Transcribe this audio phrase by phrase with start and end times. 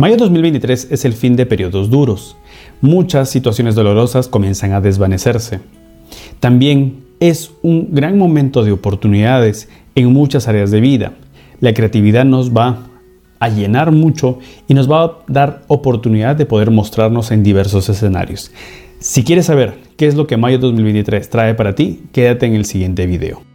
[0.00, 2.34] Mayo 2023 es el fin de periodos duros.
[2.80, 5.60] Muchas situaciones dolorosas comienzan a desvanecerse.
[6.40, 11.12] También es un gran momento de oportunidades en muchas áreas de vida.
[11.60, 12.86] La creatividad nos va
[13.40, 18.52] a llenar mucho y nos va a dar oportunidad de poder mostrarnos en diversos escenarios.
[19.00, 22.64] Si quieres saber qué es lo que Mayo 2023 trae para ti, quédate en el
[22.64, 23.49] siguiente video.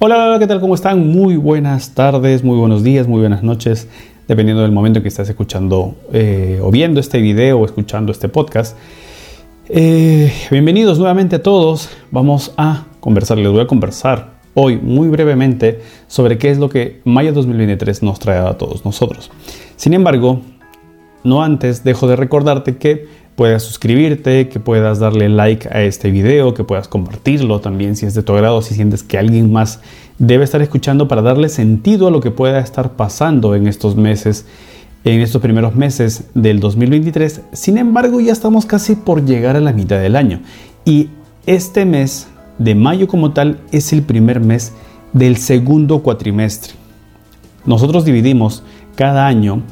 [0.00, 0.60] Hola, hola, ¿qué tal?
[0.60, 1.06] ¿Cómo están?
[1.08, 3.88] Muy buenas tardes, muy buenos días, muy buenas noches,
[4.26, 8.28] dependiendo del momento en que estés escuchando eh, o viendo este video o escuchando este
[8.28, 8.76] podcast.
[9.68, 11.90] Eh, bienvenidos nuevamente a todos.
[12.10, 17.00] Vamos a conversar, les voy a conversar hoy muy brevemente sobre qué es lo que
[17.04, 19.30] Mayo 2023 nos trae a todos nosotros.
[19.76, 20.40] Sin embargo,
[21.22, 23.06] no antes dejo de recordarte que
[23.36, 28.14] puedas suscribirte, que puedas darle like a este video, que puedas compartirlo también si es
[28.14, 29.80] de tu agrado, si sientes que alguien más
[30.18, 34.46] debe estar escuchando para darle sentido a lo que pueda estar pasando en estos meses,
[35.04, 37.42] en estos primeros meses del 2023.
[37.52, 40.40] Sin embargo, ya estamos casi por llegar a la mitad del año
[40.84, 41.08] y
[41.46, 44.72] este mes de mayo como tal es el primer mes
[45.12, 46.74] del segundo cuatrimestre.
[47.66, 48.62] Nosotros dividimos
[48.94, 49.62] cada año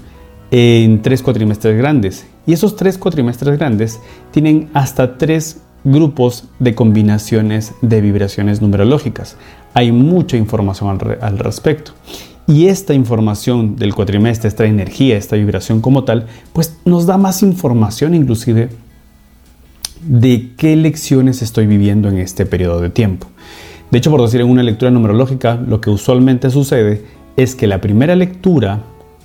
[0.51, 7.75] en tres cuatrimestres grandes y esos tres cuatrimestres grandes tienen hasta tres grupos de combinaciones
[7.83, 9.37] de vibraciones numerológicas.
[9.75, 11.93] Hay mucha información al, respecto.
[12.47, 17.43] Y esta información del cuatrimestre, esta energía, esta vibración como tal, pues nos da más
[17.43, 18.69] información inclusive
[20.07, 23.29] de qué lecciones estoy viviendo en este periodo de tiempo.
[23.91, 27.05] De hecho, por decir en una lectura numerológica, lo que usualmente sucede
[27.37, 28.83] es que la primera lectura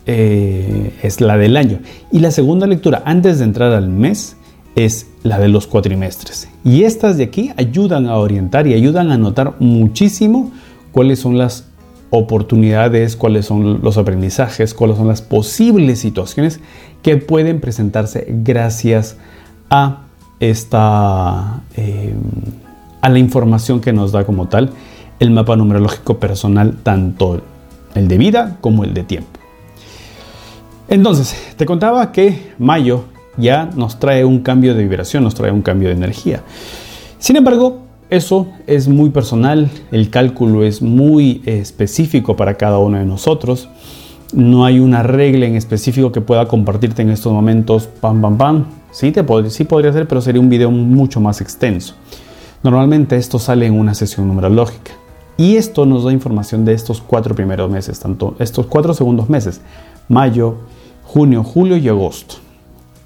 [0.07, 1.79] eh, es la del año.
[2.11, 4.37] Y la segunda lectura antes de entrar al mes
[4.75, 6.47] es la de los cuatrimestres.
[6.63, 10.51] Y estas de aquí ayudan a orientar y ayudan a notar muchísimo
[10.91, 11.65] cuáles son las
[12.09, 16.61] oportunidades, cuáles son los aprendizajes, cuáles son las posibles situaciones
[17.03, 19.17] que pueden presentarse gracias
[19.69, 20.03] a
[20.39, 22.13] esta eh,
[23.01, 24.71] a la información que nos da como tal
[25.19, 27.41] el mapa numerológico personal, tanto
[27.95, 29.36] el de vida como el de tiempo.
[30.89, 33.03] Entonces, te contaba que mayo
[33.37, 36.43] ya nos trae un cambio de vibración, nos trae un cambio de energía.
[37.19, 43.05] Sin embargo, eso es muy personal, el cálculo es muy específico para cada uno de
[43.05, 43.67] nosotros.
[44.31, 48.65] No hay una regla en específico que pueda compartirte en estos momentos, pam, pam, pam.
[48.91, 51.95] Sí, te sí podría ser, pero sería un video mucho más extenso.
[52.63, 54.93] Normalmente esto sale en una sesión numerológica.
[55.35, 59.61] Y esto nos da información de estos cuatro primeros meses, tanto estos cuatro segundos meses,
[60.07, 60.55] mayo,
[61.07, 62.35] junio, julio y agosto.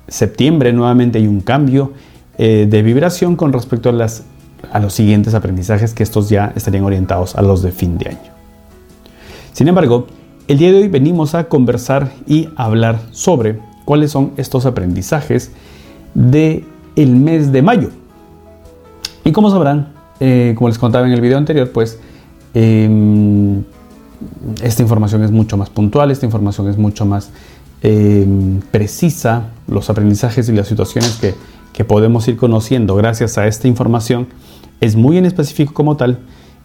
[0.07, 1.93] Septiembre nuevamente hay un cambio
[2.37, 4.23] eh, de vibración con respecto a, las,
[4.71, 8.31] a los siguientes aprendizajes que estos ya estarían orientados a los de fin de año.
[9.53, 10.07] Sin embargo,
[10.47, 15.51] el día de hoy venimos a conversar y hablar sobre cuáles son estos aprendizajes
[16.15, 17.91] de el mes de mayo.
[19.23, 21.99] Y como sabrán, eh, como les contaba en el video anterior, pues
[22.55, 23.63] em,
[24.63, 27.29] esta información es mucho más puntual, esta información es mucho más
[27.83, 31.33] Em, precisa los aprendizajes y las situaciones que,
[31.81, 34.27] podemos ir conociendo gracias a esta información
[34.81, 36.19] es muy en específico como tal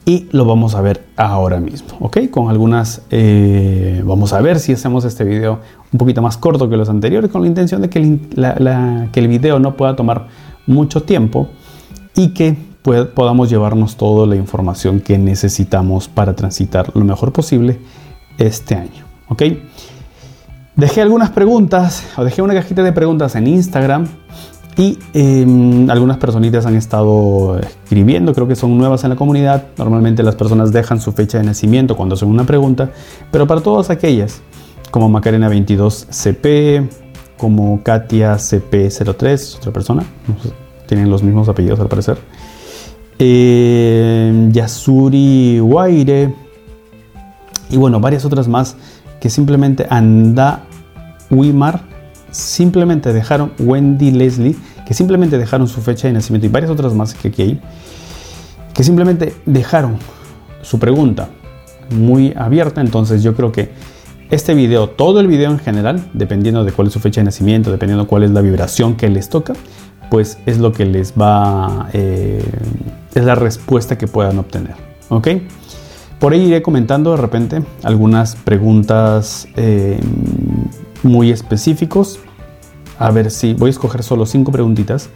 [0.05, 2.29] y lo vamos a ver ahora mismo, ¿ok?
[2.31, 5.61] Con algunas, eh, vamos a ver si hacemos este video
[5.91, 9.29] un poquito más corto que los anteriores con la intención de que el, que el
[9.29, 10.29] video no pueda tomar
[10.67, 11.49] mucho tiempo
[12.15, 12.59] y que
[13.15, 17.79] podamos llevarnos toda la información que necesitamos para transitar lo mejor posible
[18.37, 19.43] este año, ¿ok?
[20.77, 24.07] Dejé algunas preguntas, o dejé una cajita de preguntas en Instagram
[24.77, 29.69] y em, algunas personitas han estado escribiendo, creo que son nuevas en la comunidad.
[29.79, 32.91] Normalmente las personas dejan su fecha de nacimiento cuando hacen una pregunta,
[33.31, 34.43] pero para todas aquellas,
[34.91, 36.87] como Macarena 22CP,
[37.39, 40.03] como Katia CP03, otra persona,
[40.87, 42.19] tienen los mismos apellidos al parecer.
[43.19, 46.35] Eh, Yasuri Waire
[47.71, 48.77] y bueno, varias otras más
[49.21, 50.66] que simplemente anda
[51.31, 51.83] Wimar,
[52.31, 54.57] simplemente dejaron Wendy Leslie,
[54.87, 57.61] que simplemente dejaron su fecha de nacimiento y varias otras más que aquí hay,
[58.73, 59.97] que simplemente dejaron
[60.63, 61.29] su pregunta
[61.91, 62.81] muy abierta.
[62.81, 63.71] Entonces yo creo que
[64.31, 67.71] este video, todo el video en general, dependiendo de cuál es su fecha de nacimiento,
[67.71, 69.55] dependiendo cuál es la vibración que les toca,
[70.11, 72.45] pues es lo que les va, eh,
[73.15, 74.75] es la respuesta que puedan obtener.
[75.09, 75.29] ¿Ok?
[76.19, 80.01] Por ahí iré comentando de repente algunas preguntas eh,
[81.07, 82.19] muy específicos.
[82.99, 85.09] A ver si voy a escoger solo cinco preguntitas.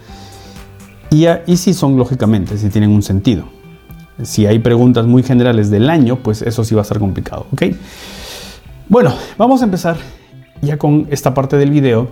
[1.11, 3.45] Y, y si son lógicamente, si tienen un sentido.
[4.23, 7.63] Si hay preguntas muy generales del año, pues eso sí va a ser complicado, ¿ok?
[8.89, 9.97] Bueno, vamos a empezar
[10.61, 12.09] ya con esta parte del video.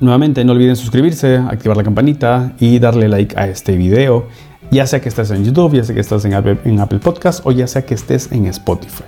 [0.00, 4.26] Nuevamente, no olviden suscribirse, activar la campanita y darle like a este video,
[4.70, 7.40] ya sea que estés en YouTube, ya sea que estés en Apple, en Apple Podcast
[7.44, 9.04] o ya sea que estés en Spotify.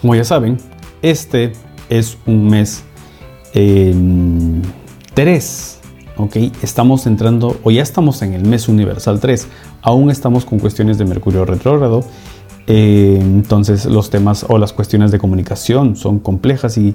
[0.00, 0.58] Como ya saben,
[1.02, 1.52] este
[1.88, 2.84] es un mes
[5.14, 5.80] 3.
[6.16, 6.36] ¿ok?
[6.62, 9.48] Estamos entrando, o ya estamos en el mes universal 3.
[9.82, 12.04] Aún estamos con cuestiones de Mercurio retrógrado.
[12.66, 16.94] Eh, entonces los temas o las cuestiones de comunicación son complejas y,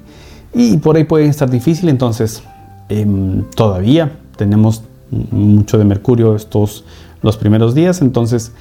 [0.54, 1.92] y por ahí pueden estar difíciles.
[1.92, 2.44] Entonces
[2.90, 4.84] em, todavía tenemos
[5.32, 6.86] mucho de Mercurio estos
[7.22, 8.02] los primeros días.
[8.02, 8.52] Entonces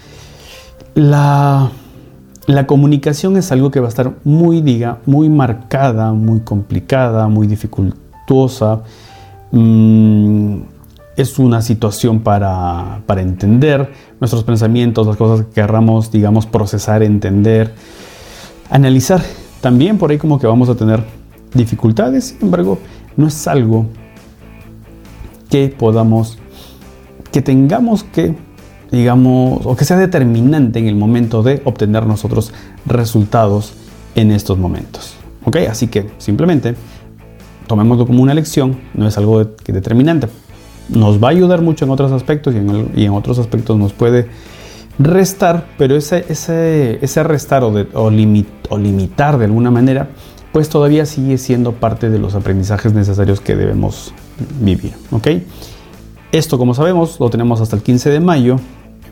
[0.95, 1.71] la
[2.47, 7.47] la comunicación es algo que va a estar muy, diga, muy marcada, muy complicada, muy
[7.47, 8.83] dificultosa.
[9.51, 10.59] Mm,
[11.17, 17.75] es una situación para, entender nuestros pensamientos, las cosas que querramos, digamos, procesar, entender,
[18.71, 19.23] analizar.
[19.61, 21.03] También por ahí como que vamos a tener
[21.55, 22.79] dificultades, sin embargo,
[23.17, 23.87] no es algo
[25.49, 26.37] que podamos,
[27.31, 28.35] que tengamos que
[28.95, 32.53] digamos, o que sea determinante en el momento de obtener nosotros
[32.87, 33.75] resultados
[34.15, 35.15] en estos momentos.
[35.45, 35.57] ¿Ok?
[35.69, 36.75] Así que simplemente
[37.67, 40.29] tomémoslo como una lección, no es algo determinante.
[40.89, 42.59] Nos va a ayudar mucho en otros aspectos y
[43.05, 44.29] en, otros aspectos nos puede
[44.99, 50.09] restar, pero ese, ese, ese restar o, limitar de alguna manera,
[50.53, 54.13] pues todavía sigue siendo parte de los aprendizajes necesarios que debemos
[54.61, 54.93] vivir.
[55.11, 55.29] ¿Ok?
[56.33, 58.61] Esto, como sabemos, lo tenemos hasta el 15 de mayo,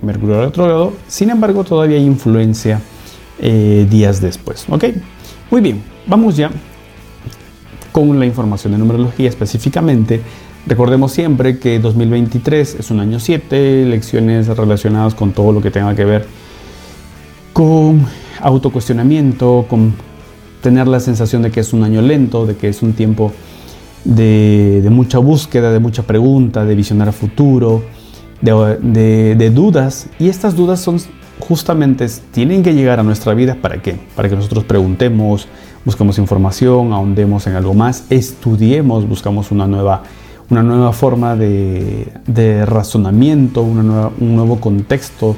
[0.02, 0.93] Mercurio retrógrado.
[1.08, 2.81] Sin embargo, todavía hay influencia
[3.38, 4.66] eh, días después.
[4.69, 4.84] ¿Ok?
[5.50, 6.50] Muy bien, vamos ya
[7.93, 10.20] con la información de numerología específicamente.
[10.66, 15.94] Recordemos siempre que 2023 es un año 7, lecciones relacionadas con todo lo que tenga
[15.94, 16.26] que ver
[17.52, 18.06] con
[18.40, 19.94] autocuestionamiento, con
[20.62, 23.32] tener la sensación de que es un año lento, de que es un tiempo
[24.05, 27.82] de, de mucha búsqueda, de mucha pregunta, de visionar a futuro,
[28.42, 30.98] de, dudas y estas dudas son
[31.38, 33.98] justamente tienen que llegar a nuestra vida para qué?
[34.14, 35.48] Para que nosotros preguntemos,
[35.84, 40.02] busquemos información, ahondemos en algo más, estudiemos, buscamos una nueva,
[40.50, 45.36] una nueva forma de, razonamiento, una un nuevo contexto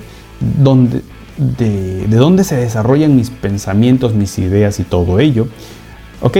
[0.63, 1.03] donde,
[1.37, 5.47] de, de dónde se desarrollan mis pensamientos, mis ideas y todo ello.
[6.21, 6.39] ¿Ok?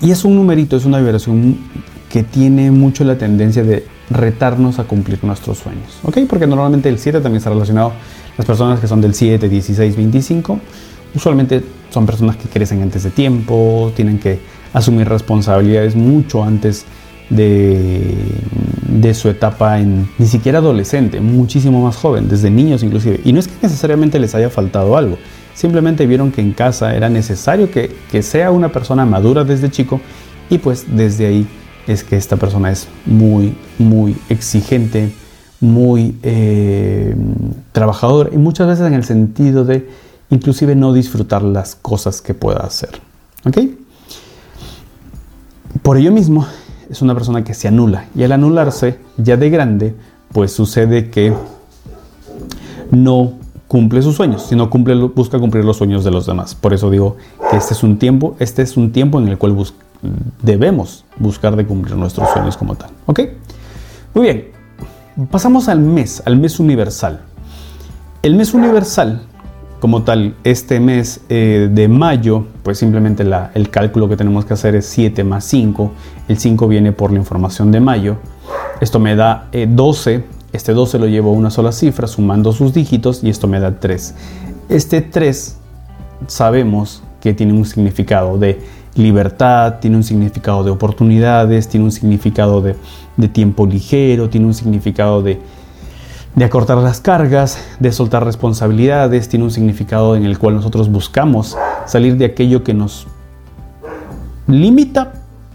[0.00, 1.58] Y es un numerito, es una vibración
[2.08, 5.98] que tiene mucho la tendencia de retarnos a cumplir nuestros sueños.
[6.02, 6.18] ¿Ok?
[6.28, 7.92] Porque normalmente el 7 también está relacionado,
[8.36, 10.58] las personas que son del 7, 16, 25,
[11.14, 14.40] usualmente son personas que crecen antes de tiempo, tienen que
[14.72, 16.84] asumir responsabilidades mucho antes
[17.30, 18.14] de,
[18.88, 23.20] de su etapa en ni siquiera adolescente, muchísimo más joven, desde niños inclusive.
[23.24, 25.16] Y no es que necesariamente les haya faltado algo,
[25.54, 30.00] simplemente vieron que en casa era necesario que, que sea una persona madura desde chico
[30.50, 31.46] y pues desde ahí
[31.86, 35.12] es que esta persona es muy, muy exigente,
[35.60, 37.14] muy eh,
[37.72, 39.88] trabajador y muchas veces en el sentido de
[40.30, 43.00] inclusive no disfrutar las cosas que pueda hacer.
[43.46, 43.58] ¿Ok?
[45.82, 46.46] Por ello mismo
[46.88, 49.94] es una persona que se anula y al anularse ya de grande
[50.32, 51.34] pues sucede que
[52.90, 53.34] no
[53.68, 56.54] cumple sus sueños, sino cumple, busca cumplir los sueños de los demás.
[56.54, 57.16] Por eso digo
[57.50, 59.83] que este es un tiempo, este es un tiempo en el cual busca
[60.42, 62.90] debemos buscar de cumplir nuestros sueños como tal.
[63.06, 63.20] ¿Ok?
[64.14, 64.48] Muy bien,
[65.30, 67.20] pasamos al mes, al mes universal.
[68.22, 69.22] El mes universal,
[69.80, 74.74] como tal, este mes eh, de mayo, pues simplemente el cálculo que tenemos que hacer
[74.74, 75.92] es 7 más 5.
[76.28, 78.16] El 5 viene por la información de mayo.
[78.80, 80.14] Esto me da 12.
[80.14, 83.60] Eh, este 12 lo llevo a una sola cifra, sumando sus dígitos, y esto me
[83.60, 84.14] da 3.
[84.68, 85.56] Este 3
[86.28, 88.60] sabemos que tiene un significado de
[88.94, 92.76] libertad, tiene un significado de oportunidades, tiene un significado de,
[93.28, 95.40] tiempo ligero, tiene un significado de,
[96.34, 101.56] de acortar las cargas, de soltar responsabilidades, tiene un significado en el cual nosotros buscamos
[101.86, 103.06] salir de aquello que nos
[104.46, 105.12] limita,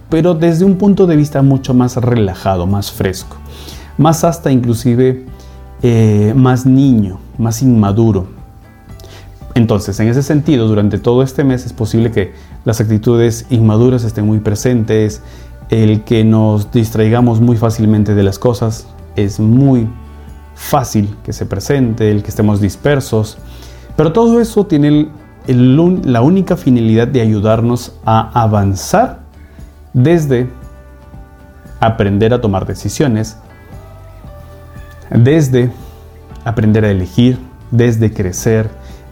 [0.10, 3.38] pero desde un punto de vista mucho más relajado, más fresco,
[3.98, 5.26] más hasta inclusive
[5.82, 8.28] eh, más niño, más inmaduro.
[9.56, 12.34] Entonces, en ese sentido, durante todo este mes es posible que
[12.66, 15.22] las actitudes inmaduras estén muy presentes,
[15.70, 19.88] el que nos distraigamos muy fácilmente de las cosas es muy
[20.56, 23.38] fácil que se presente, el que estemos dispersos,
[23.96, 25.10] pero todo eso tiene
[25.48, 29.20] la única finalidad de ayudarnos a avanzar
[29.94, 30.50] desde
[31.80, 33.38] aprender a tomar decisiones
[35.10, 35.72] desde
[36.46, 37.40] aprender a elegir,
[37.72, 38.70] desde crecer,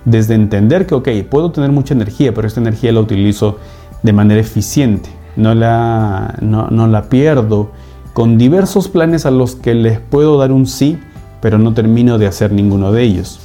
[0.08, 3.58] desde entender que, ok, puedo tener mucha energía, pero esta energía la utilizo
[4.04, 7.72] de manera eficiente, no la, no, no la pierdo
[8.14, 10.98] con diversos planes a los que les puedo dar un sí,
[11.42, 13.42] pero no termino de hacer ninguno de ellos.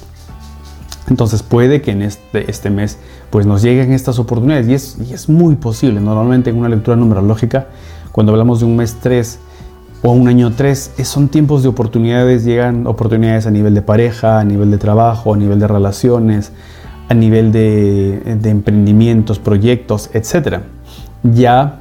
[1.08, 2.96] Entonces puede que en este, este mes
[3.30, 6.00] pues nos lleguen estas oportunidades y es, y es muy posible.
[6.00, 7.66] Normalmente en una lectura numerológica,
[8.12, 9.40] cuando hablamos de un mes 3
[10.02, 14.44] o un año 3, son tiempos de oportunidades, llegan oportunidades a nivel de pareja, a
[14.44, 16.52] nivel de trabajo, a nivel de relaciones,
[17.08, 20.58] a nivel de, de emprendimientos, proyectos, etc.
[21.22, 21.80] Ya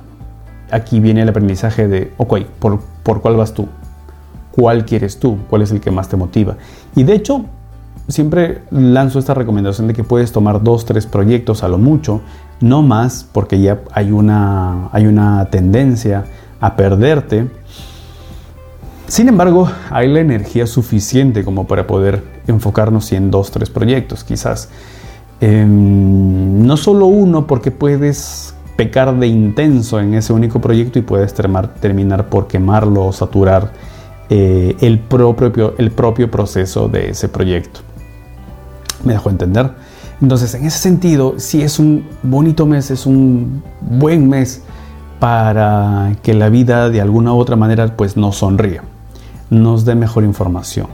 [0.72, 3.68] aquí viene el aprendizaje de, ok, ¿por, ¿por cuál vas tú?
[4.52, 5.40] ¿Cuál quieres tú?
[5.50, 6.58] ¿Cuál es el que más te motiva?
[6.96, 7.46] Y de hecho,
[8.08, 12.22] siempre lanzo esta recomendación de que puedes tomar dos, tres proyectos a lo mucho,
[12.60, 16.26] no más, porque ya hay una, hay una tendencia
[16.60, 17.48] a perderte.
[19.12, 24.70] Sin embargo, hay la energía suficiente como para poder enfocarnos en dos, tres proyectos, quizás.
[25.42, 31.34] Em, no solo uno, porque puedes pecar de intenso en ese único proyecto y puedes
[31.34, 33.74] terminar por quemarlo o saturar
[34.30, 35.76] eh, el, propio,
[36.32, 37.82] proceso de ese proyecto.
[39.04, 39.72] ¿Me dejó entender?
[40.22, 44.62] Entonces, en ese sentido, si es un bonito mes, es un buen mes
[45.20, 48.80] para que la vida de alguna u otra manera pues nos sonríe,
[49.52, 50.88] nos dé mejor información,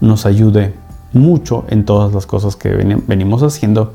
[0.00, 0.74] nos ayude
[1.12, 3.94] mucho en todas las cosas que venimos haciendo,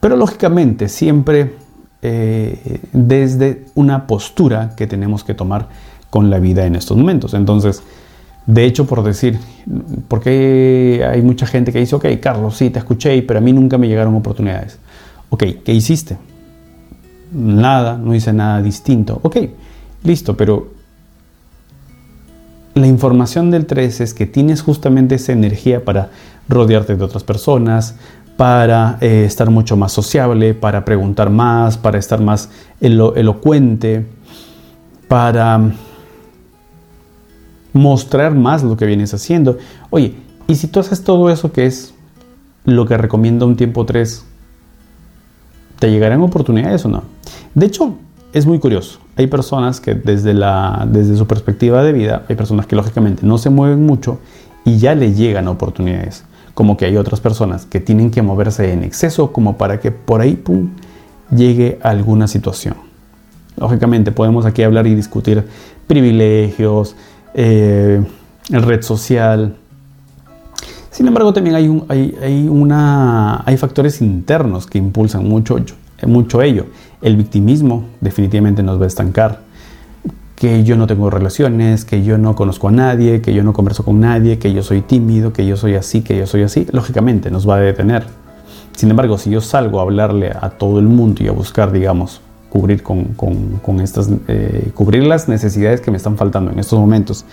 [0.00, 1.54] pero lógicamente siempre
[2.02, 5.68] eh, desde una postura que tenemos que tomar
[6.10, 7.34] con la vida en estos momentos.
[7.34, 7.82] Entonces,
[8.46, 9.38] de hecho, por decir,
[10.08, 13.78] porque hay mucha gente que dice, ok, Carlos, sí, te escuché, pero a mí nunca
[13.78, 14.78] me llegaron oportunidades.
[15.30, 16.18] Ok, ¿qué hiciste?
[17.32, 19.20] Nada, no hice nada distinto.
[19.22, 19.36] Ok,
[20.04, 20.77] listo, pero
[22.78, 26.10] la información del 3 es que tienes justamente esa energía para
[26.48, 27.96] rodearte de otras personas,
[28.36, 34.06] para eh, estar mucho más sociable, para preguntar más, para estar más elocuente,
[35.08, 35.72] para
[37.72, 39.58] mostrar más lo que vienes haciendo.
[39.90, 40.14] Oye,
[40.46, 41.94] y si tú haces todo eso que es
[42.64, 44.24] lo que recomienda un tiempo 3,
[45.78, 47.02] ¿te llegarán oportunidades o no?
[47.54, 47.96] De hecho,
[48.32, 49.00] es muy curioso.
[49.18, 53.36] Hay personas que desde, la, desde su perspectiva de vida, hay personas que lógicamente no
[53.36, 54.18] se mueven mucho
[54.64, 56.24] y ya le llegan oportunidades
[56.58, 60.20] como que hay otras personas que tienen que moverse en exceso como para que por
[60.20, 60.70] ahí pum,
[61.30, 62.74] llegue alguna situación.
[63.56, 65.44] Lógicamente podemos aquí hablar y discutir
[65.86, 66.96] privilegios,
[67.34, 68.04] eh,
[68.50, 69.54] red social.
[70.90, 75.60] Sin embargo, también hay, un, hay, una, hay factores internos que impulsan mucho,
[76.08, 76.66] mucho ello.
[77.00, 79.40] El victimismo definitivamente nos va a estancar
[80.34, 83.84] que yo no tengo relaciones, que yo no conozco a nadie, que yo no converso
[83.84, 87.30] con nadie, que yo soy tímido, que yo soy así, que yo soy así, lógicamente
[87.30, 88.04] nos va a detener.
[88.76, 92.20] Sin embargo, si yo salgo a hablarle a todo el mundo y a buscar, digamos,
[92.50, 97.24] cubrir con, estas, eh, cubrir las necesidades que me están faltando en estos momentos,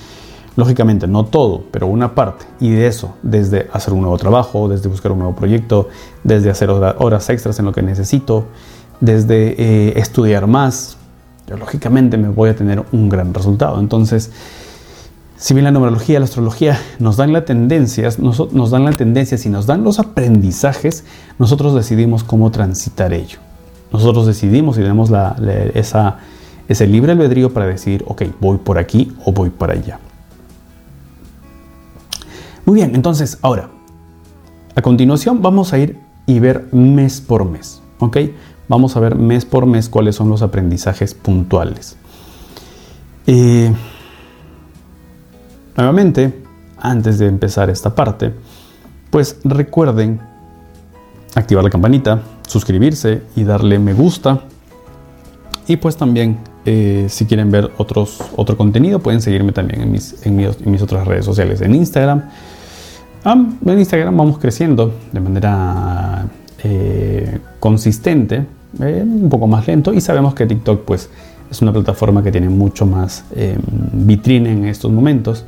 [0.55, 4.89] lógicamente no todo, pero una parte, y de eso, desde hacer un nuevo trabajo, desde
[4.89, 5.89] buscar un nuevo proyecto,
[6.23, 8.45] desde hacer horas extras en lo que necesito,
[8.99, 10.97] desde eh, estudiar más,
[11.47, 13.79] lógicamente me voy a tener un gran resultado.
[13.79, 14.31] Entonces,
[15.37, 19.45] si bien la numerología y la astrología nos dan las tendencias, nos, dan las tendencias
[19.45, 21.03] y nos dan los aprendizajes,
[21.37, 23.39] nosotros decidimos cómo transitar ello.
[23.91, 25.35] Nosotros decidimos y tenemos la,
[25.73, 26.19] esa,
[26.67, 29.99] ese libre albedrío para decir, ok, voy por aquí o voy para allá.
[32.65, 33.69] Muy bien, entonces ahora,
[34.75, 38.17] a continuación vamos a ir y ver mes por mes, ¿ok?
[38.67, 41.97] Vamos a ver mes por mes cuáles son los aprendizajes puntuales.
[43.27, 43.73] Eh,
[45.75, 46.43] nuevamente,
[46.77, 48.33] antes de empezar esta parte,
[49.09, 50.19] pues recuerden
[51.35, 54.41] activar la campanita, suscribirse y darle me gusta.
[55.67, 60.15] Y pues también, eh, si quieren ver otros, otro contenido, pueden seguirme también en mis,
[60.25, 62.23] en mis, otras redes sociales, en Instagram.
[63.25, 66.27] En Instagram vamos creciendo de manera
[66.67, 68.43] eh, consistente,
[68.81, 71.11] eh, un poco más lento y sabemos que TikTok pues
[71.51, 73.55] es una plataforma que tiene mucho más eh,
[73.93, 75.45] vitrina en estos momentos.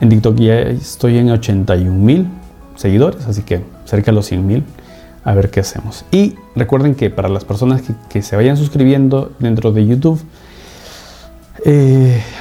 [0.00, 2.26] En TikTok ya estoy en 81 mil
[2.74, 4.64] seguidores, así que cerca de los 100 mil.
[5.22, 6.04] A ver qué hacemos.
[6.10, 10.20] Y recuerden que para las personas que, se vayan suscribiendo dentro de YouTube,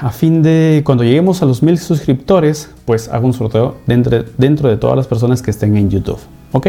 [0.02, 4.70] a fin de cuando lleguemos a los mil suscriptores, pues hago un sorteo dentro, dentro
[4.70, 6.20] de todas las personas que estén en YouTube.
[6.52, 6.68] ¿Ok?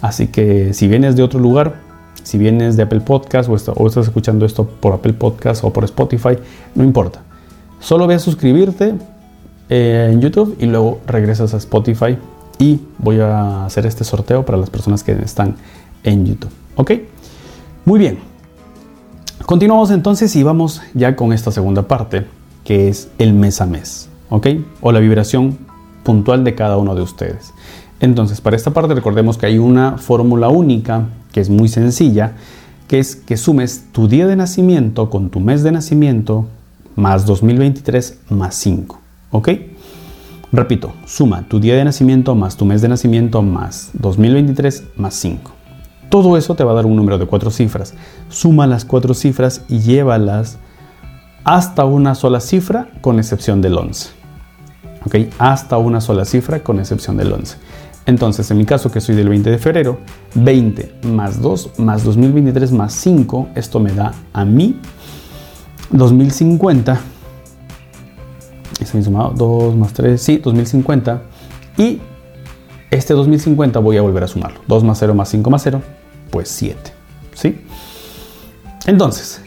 [0.00, 1.80] Así que si vienes de otro lugar,
[2.22, 6.38] si vienes de Apple Podcast o, estás escuchando esto por Apple Podcast o por Spotify,
[6.74, 7.22] no importa.
[7.80, 8.94] Solo ve a suscribirte
[9.68, 12.16] eh, en YouTube y luego regresas a Spotify
[12.58, 15.56] y voy a hacer este sorteo para las personas que están
[16.04, 16.50] en YouTube.
[16.76, 16.92] ¿Ok?
[17.84, 18.29] Muy bien.
[19.46, 22.26] Continuamos entonces y vamos ya con esta segunda parte,
[22.64, 24.08] que es el mes a mes.
[24.28, 24.46] ¿Ok?
[24.80, 25.58] O la vibración
[26.04, 27.52] puntual de cada uno de ustedes.
[28.00, 32.32] Entonces, para esta parte recordemos que hay una fórmula única que es muy sencilla,
[32.86, 36.46] que es que sumes tu día de nacimiento con tu mes de nacimiento
[36.96, 38.98] más 2023 más 5.
[39.32, 39.48] ¿Ok?
[40.52, 45.59] Repito, suma tu día de nacimiento más tu mes de nacimiento más 2023 más 5.
[46.10, 47.94] Todo eso te va a dar un número de cuatro cifras.
[48.28, 50.58] Suma las cuatro cifras y llévalas
[51.44, 54.10] hasta una sola cifra con excepción del 11.
[55.06, 55.14] ¿Ok?
[55.38, 57.56] Hasta una sola cifra con excepción del 11.
[58.06, 60.00] Entonces, en mi caso, que soy del 20 de febrero,
[60.34, 64.80] 20 más 2 más 2023 más 5, esto me da a mí
[65.90, 67.00] 2050.
[68.80, 71.22] Está bien sumado, 2 más 3, sí, 2050.
[71.76, 72.00] Y
[72.90, 74.60] este 2050 voy a volver a sumarlo.
[74.66, 75.80] 2 más 0 más 5 más 0,
[76.30, 76.78] pues 7.
[77.34, 77.60] ¿Sí?
[78.86, 79.40] Entonces,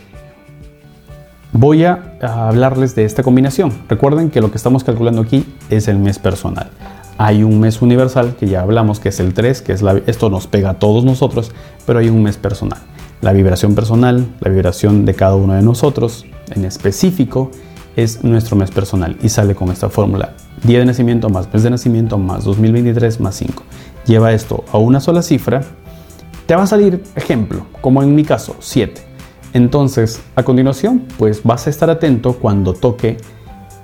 [1.52, 3.74] voy a hablarles de esta combinación.
[3.90, 6.70] Recuerden que lo que estamos calculando aquí es el mes personal.
[7.18, 10.30] Hay un mes universal que ya hablamos que es el 3, que es la, esto
[10.30, 11.52] nos pega a todos nosotros,
[11.86, 12.80] pero hay un mes personal.
[13.22, 17.52] La vibración personal, la vibración de cada uno de nosotros en específico
[17.96, 20.34] es nuestro mes personal y sale con esta fórmula.
[20.64, 23.64] Día de nacimiento más mes de nacimiento más 2023 más 5.
[24.06, 25.64] Lleva esto a una sola cifra.
[26.46, 29.02] Te va a salir ejemplo, como en mi caso, 7.
[29.54, 33.18] Entonces, a continuación, pues vas a estar atento cuando toque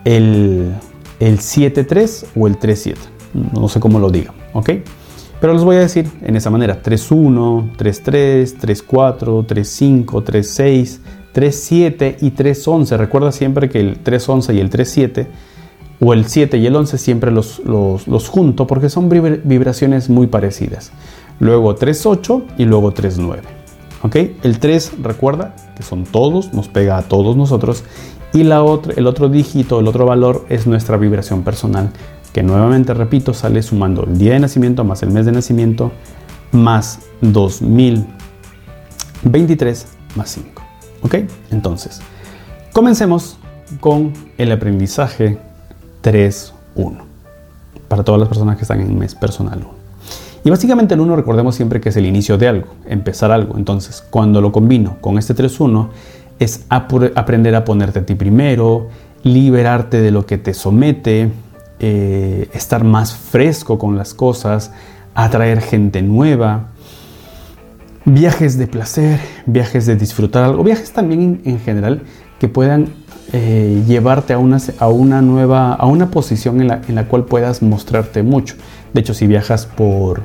[0.03, 0.73] el,
[1.19, 2.95] el 7-3 o el 3-7
[3.33, 4.71] no sé cómo lo diga, ¿ok?
[5.39, 10.99] Pero les voy a decir en esa manera, 3.1, 3.3, 3.4, 3.5, 3.6,
[11.33, 12.97] 3.7 y 3.11.
[12.97, 15.27] Recuerda siempre que el 3.11 y el 3.7
[16.01, 20.91] o el 7 y el 11 siempre los, los, junto porque son vibraciones muy parecidas.
[21.39, 23.39] Luego 3.8 y luego 3.9.
[24.03, 24.15] ¿Ok?
[24.43, 27.83] El 3 recuerda que son todos, nos pega a todos nosotros.
[28.33, 28.63] Y la
[28.95, 31.91] el otro dígito, el otro valor es nuestra vibración personal
[32.33, 35.93] que nuevamente repito sale sumando el día de nacimiento más el mes de nacimiento
[36.51, 40.61] más 2023 más 5.
[41.01, 41.15] ¿Ok?
[41.51, 42.01] Entonces,
[42.73, 43.37] comencemos
[43.79, 45.37] con el aprendizaje
[46.03, 46.97] 3.1
[47.87, 49.78] para todas las personas que están en mes personal 1.
[50.43, 53.57] Y básicamente el 1 recordemos siempre que es el inicio de algo, empezar algo.
[53.57, 55.89] Entonces, cuando lo combino con este 3.1
[56.39, 58.87] es aprender a ponerte a ti primero,
[59.23, 61.31] liberarte de lo que te somete,
[61.79, 64.71] eh, estar más fresco con las cosas,
[65.15, 66.67] atraer gente nueva,
[68.05, 72.01] viajes de placer, viajes de disfrutar algo, viajes también en, general
[72.39, 72.87] que puedan
[73.31, 77.25] eh, llevarte a una, a una nueva, a una posición en la, en la, cual
[77.25, 78.55] puedas mostrarte mucho.
[78.93, 80.23] De hecho, si viajas por,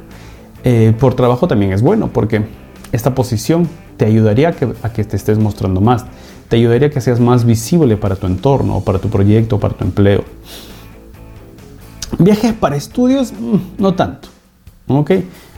[0.65, 2.45] eh, por trabajo también es bueno, porque
[2.93, 4.49] esta posición te ayudaría
[4.83, 6.07] a que, te estés mostrando más,
[6.49, 9.85] te ayudaría a que seas más visible para tu entorno, para tu proyecto, para tu
[9.85, 10.25] empleo.
[12.19, 14.29] Viajes para estudios, mm, no tanto.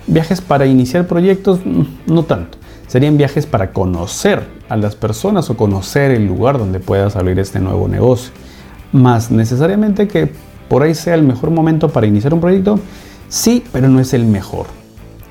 [0.09, 2.59] Viajes para iniciar proyectos, mm, no tanto.
[2.87, 7.61] Serían viajes para conocer a las personas o conocer el lugar donde puedas abrir este
[7.61, 8.33] nuevo negocio.
[8.93, 10.31] Más necesariamente que
[10.69, 12.79] por ahí sea el mejor momento para iniciar un proyecto,
[13.29, 14.67] sí, pero no es el mejor.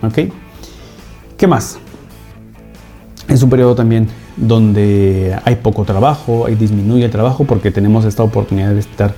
[0.01, 0.31] ¿Ok?
[1.37, 1.77] ¿Qué más?
[3.27, 8.23] Es un periodo también donde hay poco trabajo, hay disminuye el trabajo porque tenemos esta
[8.23, 9.15] oportunidad de estar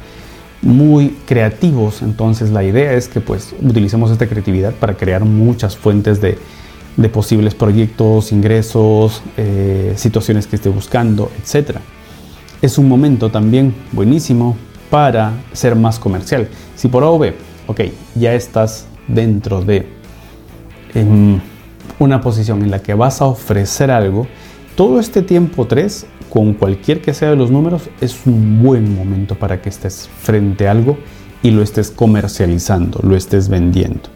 [0.62, 2.02] muy creativos.
[2.02, 6.38] Entonces la idea es que pues utilicemos esta creatividad para crear muchas fuentes de,
[7.10, 11.78] posibles proyectos, ingresos, eh, situaciones que esté buscando, etc.
[12.62, 14.58] Es un momento también buenísimo
[14.90, 16.50] para ser más comercial.
[16.76, 17.82] Si por A ok,
[18.16, 19.88] ya estás dentro de
[22.00, 24.28] una posición en la que vas a ofrecer algo,
[24.76, 29.36] todo este tiempo 3 con cualquier que sea de los números, es un buen momento
[29.36, 30.98] para que estés frente a algo
[31.44, 34.10] y lo estés comercializando, lo estés vendiendo,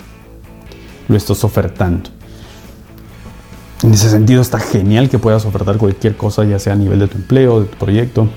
[1.08, 2.10] lo estés ofertando.
[3.84, 7.08] En ese sentido está genial que puedas ofertar cualquier cosa, ya sea a nivel de
[7.08, 8.30] tu empleo, de tu proyecto.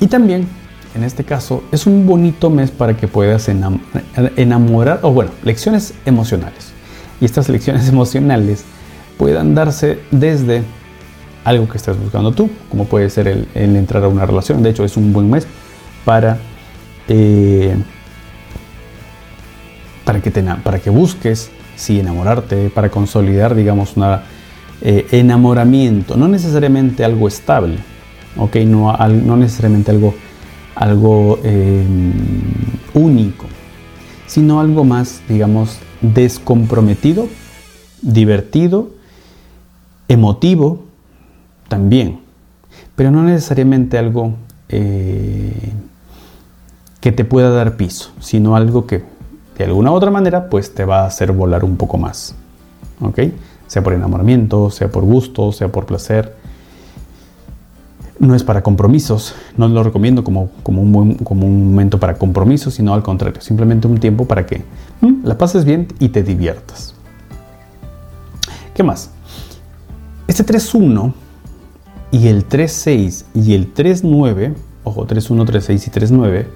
[0.00, 0.48] Y también,
[0.94, 3.48] en este caso, es un bonito mes para que puedas
[4.36, 6.72] enamorar, o bueno, lecciones emocionales.
[7.20, 8.64] Y estas lecciones emocionales
[9.18, 10.62] puedan darse desde
[11.44, 14.62] algo que estás buscando tú, como puede ser el, entrar a una relación.
[14.62, 15.46] De hecho, es un buen mes
[16.06, 16.38] para,
[17.08, 17.76] eh,
[20.06, 21.50] para, que, te, para que busques,
[21.80, 24.04] si enamorarte, para consolidar, digamos, un
[24.82, 26.16] eh, enamoramiento.
[26.16, 27.78] No necesariamente algo estable,
[28.36, 28.56] ¿ok?
[28.56, 30.14] No, no necesariamente algo
[30.80, 32.12] algo em,
[32.94, 33.44] único,
[34.26, 37.28] sino algo más, digamos, descomprometido,
[38.00, 38.88] divertido,
[40.08, 40.84] emotivo
[41.68, 42.20] también,
[42.96, 44.36] pero no necesariamente algo
[44.70, 45.72] eh,
[47.00, 49.04] que te pueda dar piso, sino algo que
[49.64, 52.34] de alguna u otra manera pues te va a hacer volar un poco más,
[53.00, 53.20] ¿ok?
[53.66, 56.34] Sea por enamoramiento, sea por gusto, sea por placer.
[58.18, 63.02] No es para compromisos, no lo recomiendo como, un, un momento para compromisos, sino al
[63.02, 64.64] contrario, simplemente un tiempo para que
[65.02, 66.94] mm, la pases bien y te diviertas.
[68.74, 69.10] ¿Qué más?
[70.26, 71.12] Este 3.1
[72.12, 76.46] y el 3.6 y el 3.9, ojo, 3.1, 3.6 y 3.9,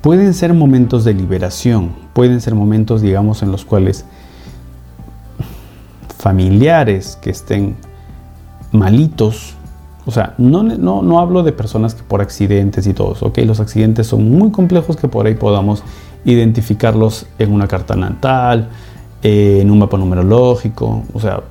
[0.00, 4.04] pueden ser momentos de liberación, pueden ser momentos, digamos, en los cuales
[6.18, 7.76] familiares que estén
[8.72, 9.54] malitos,
[10.04, 13.38] o sea, no, no, no hablo de personas que por accidentes y todo eso, ok,
[13.38, 15.82] los accidentes son muy complejos que por ahí podamos
[16.24, 18.68] identificarlos en una carta natal,
[19.22, 21.42] eh, en un mapa numerológico, o sea,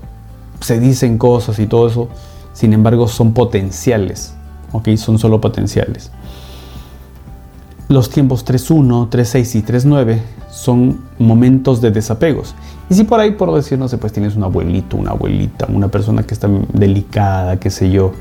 [0.59, 2.09] se dicen cosas y todo eso,
[2.53, 4.33] sin embargo son potenciales,
[4.71, 6.11] ok, son solo potenciales.
[7.89, 10.19] Los tiempos 3.1, 3.6 y 3.9
[10.49, 12.53] son momentos de desapegos.
[12.89, 15.87] Y si por ahí, por decir, no sé, pues tienes un abuelito, una abuelita, una
[15.87, 18.11] persona que está delicada, qué sé yo,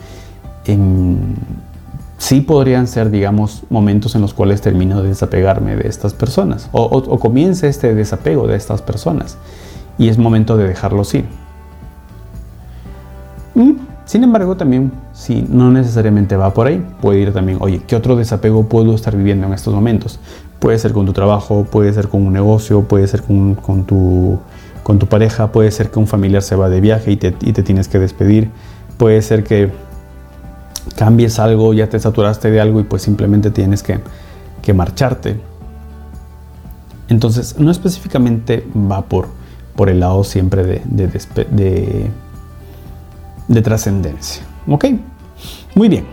[2.18, 6.82] sí podrían ser, digamos, momentos en los cuales termino de desapegarme de estas personas o,
[6.82, 9.36] o, comience este desapego de estas personas
[9.98, 11.26] y es momento de dejarlos ir.
[13.54, 13.72] Mm,
[14.06, 18.14] sin embargo, también si no necesariamente va por ahí, puede ir también, oye, ¿qué otro
[18.14, 20.20] desapego puedo estar viviendo en estos momentos?
[20.60, 24.38] Puede ser con tu trabajo, puede ser con un negocio, puede ser con, tu,
[24.84, 27.88] con tu pareja, puede ser que un familiar se va de viaje y te, tienes
[27.88, 28.48] que despedir,
[28.96, 29.72] puede ser que
[30.96, 33.98] cambies algo, ya te saturaste de algo y pues simplemente tienes que,
[34.72, 35.40] marcharte.
[37.08, 39.28] Entonces, no específicamente va por,
[39.74, 42.10] por el lado siempre de de
[43.62, 44.42] trascendencia.
[44.66, 44.86] ¿Ok?
[45.74, 46.06] Muy bien.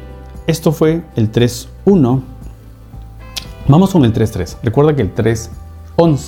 [0.47, 2.21] Esto fue el 3.1.
[3.67, 4.57] Vamos con el 3.3.
[4.61, 5.49] Recuerda que el 3,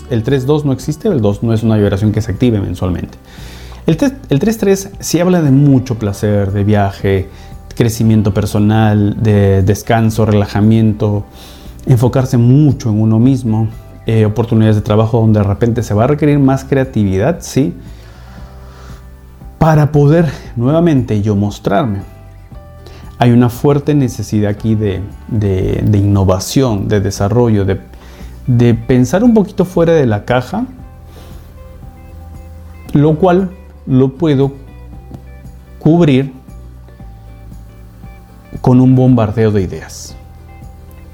[0.10, 3.18] el 3.2 no existe, el 2 no es una vibración que se active mensualmente.
[3.88, 7.30] El 3.3 sí habla de mucho placer, de viaje,
[7.76, 11.26] crecimiento personal, de descanso, relajamiento,
[11.86, 13.68] enfocarse mucho en uno mismo,
[14.08, 17.74] eh, oportunidades de trabajo donde de repente se va a requerir más creatividad, sí,
[19.66, 22.02] para poder nuevamente yo mostrarme.
[23.18, 25.02] Hay una fuerte necesidad aquí de,
[25.92, 27.82] innovación, de desarrollo, de,
[28.46, 30.68] de pensar un poquito fuera de la caja,
[32.94, 33.50] lo cual
[33.88, 34.54] lo puedo
[35.80, 36.32] cubrir
[38.62, 40.16] con un bombardeo de ideas.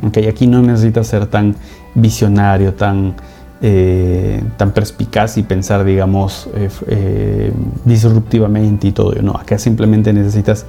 [0.05, 1.55] Okay, aquí no necesita ser tan
[1.95, 3.15] visionario, tan
[3.63, 7.53] eh, tan perspicaz y pensar, digamos, eh, eh,
[7.85, 9.13] disruptivamente y todo.
[9.21, 10.65] No, acá simplemente necesitas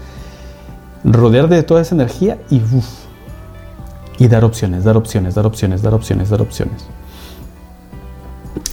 [1.02, 2.60] rodear de toda esa energía y,
[4.18, 6.84] y dar opciones, dar opciones, dar opciones, dar opciones, dar opciones.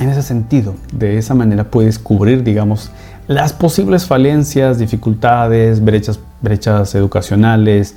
[0.01, 2.91] En ese sentido, de esa manera puedes cubrir, digamos,
[3.27, 7.95] las posibles falencias, dificultades, brechas, brechas educacionales,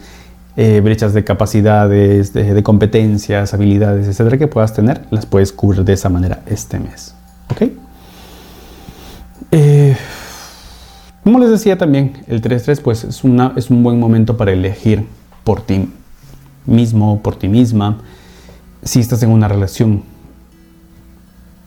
[0.57, 5.95] eh, brechas de capacidades, de, competencias, habilidades, etcétera, que puedas tener, las puedes cubrir de
[5.95, 7.15] esa manera este mes.
[7.51, 7.71] ¿Ok?
[9.51, 9.97] Eh,
[11.25, 15.07] como les decía también, el 3-3 pues es, una, es un buen momento para elegir
[15.45, 15.89] por ti
[16.67, 17.99] mismo, por ti misma.
[18.83, 20.03] Si estás en una relación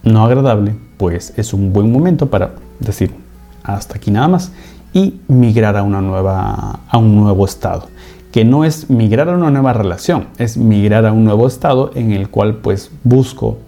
[0.04, 3.16] no agradable, pues es un buen momento para decir
[3.64, 4.52] hasta aquí nada más
[4.94, 7.88] y migrar a, una nueva, a un nuevo estado
[8.36, 12.12] que no es migrar a una nueva relación, es migrar a un nuevo estado en
[12.12, 13.60] el cual pues busco,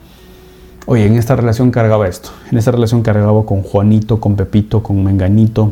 [0.87, 5.01] oye, en esta relación cargaba esto, en esta relación cargaba con Juanito, con Pepito, con
[5.05, 5.71] Menganito,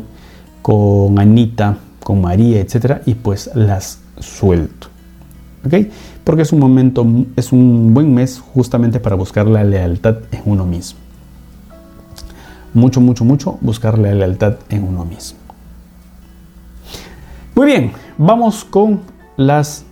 [0.62, 4.86] con Anita, con María, etcétera, y pues las suelto.
[5.66, 5.74] ¿Ok?
[6.24, 7.06] Porque es un momento,
[7.36, 10.98] es un buen mes justamente para buscar la lealtad en uno mismo.
[12.72, 15.38] Mucho, mucho, mucho buscar la lealtad en uno mismo.
[17.54, 19.00] Muy bien, vamos con
[19.36, 19.84] las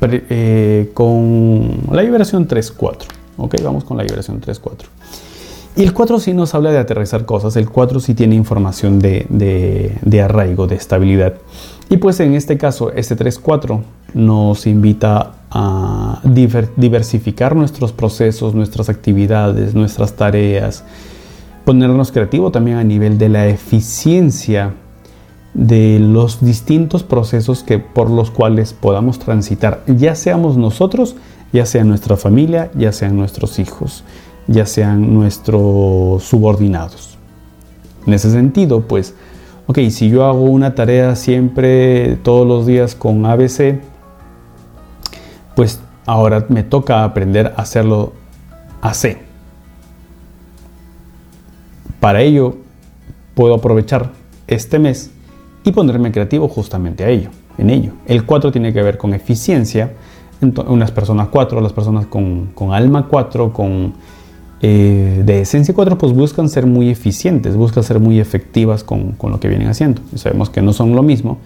[0.00, 2.96] eh, con la vibración 3-4.
[3.36, 4.86] Ok, vamos con la vibración 3-4.
[5.74, 10.20] Y el 4 sí nos habla de aterrizar cosas, el 4 sí tiene información de,
[10.22, 11.34] arraigo, de estabilidad.
[11.88, 13.80] Y pues en este caso, este 3-4
[14.12, 20.84] nos invita a diversificar nuestros procesos, nuestras actividades, nuestras tareas,
[21.64, 24.74] ponernos creativo también a nivel de la eficiencia
[25.54, 31.16] de los distintos procesos que, por los cuales podamos transitar, ya seamos nosotros,
[31.52, 34.04] ya sea nuestra familia, ya sean nuestros hijos,
[34.46, 37.18] ya sean nuestros subordinados.
[38.06, 39.14] En ese sentido, pues,
[39.66, 43.80] ok, si yo hago una tarea siempre, todos los días con ABC,
[45.54, 48.14] pues ahora me toca aprender a hacerlo
[48.80, 49.18] a C.
[52.00, 52.56] Para ello,
[53.34, 54.10] puedo aprovechar
[54.48, 55.10] este mes
[55.64, 57.92] y ponerme creativo justamente a ello, en ello.
[58.06, 59.92] El 4 tiene que ver con eficiencia,
[60.40, 63.94] unas personas 4, las personas con, alma 4, con
[64.60, 69.38] eh, de esencia 4, pues buscan ser muy eficientes, buscan ser muy efectivas con, lo
[69.38, 70.02] que vienen haciendo.
[70.16, 71.38] sabemos que no son lo mismo.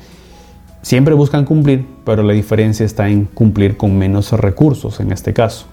[0.80, 5.66] Siempre buscan cumplir, pero la diferencia está en cumplir con menos recursos en este caso.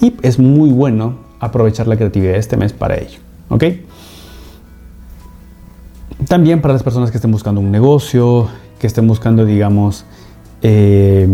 [0.00, 3.20] Y es muy bueno aprovechar la creatividad de este mes para ello.
[3.48, 3.64] ¿Ok?
[6.28, 10.04] También para las personas que estén buscando un negocio, que estén buscando, digamos,
[10.62, 11.28] eh,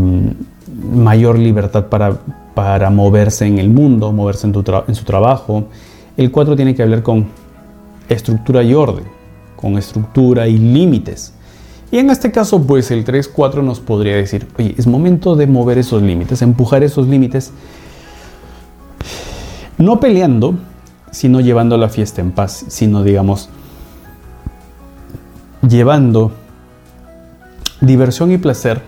[0.92, 2.18] mayor libertad para,
[2.54, 4.54] para, moverse en el mundo, moverse en,
[4.88, 5.64] en su trabajo.
[6.16, 7.26] El 4 tiene que hablar con
[8.08, 9.04] estructura y orden,
[9.56, 11.34] con estructura y límites.
[11.92, 15.78] Y en este caso, pues el 3-4 nos podría decir, oye, es momento de mover
[15.78, 17.52] esos límites, empujar esos límites,
[19.76, 20.54] no peleando,
[21.10, 23.48] sino llevando la fiesta en paz, sino digamos,
[25.66, 26.32] llevando
[27.80, 28.82] diversión y placer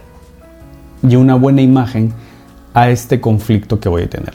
[1.03, 2.13] y una buena imagen
[2.75, 4.35] a este conflicto que voy a tener.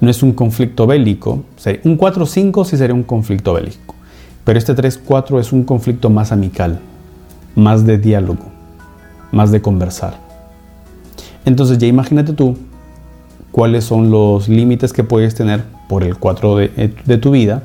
[0.00, 1.44] No es un conflicto bélico,
[1.84, 3.94] un 4-5 sí sería un conflicto bélico,
[4.44, 6.80] pero este 3-4 es un conflicto más amical,
[7.54, 8.44] más de diálogo,
[9.32, 10.18] más de conversar.
[11.44, 12.56] Entonces ya imagínate tú
[13.50, 17.62] cuáles son los límites que puedes tener por el 4 de, de tu vida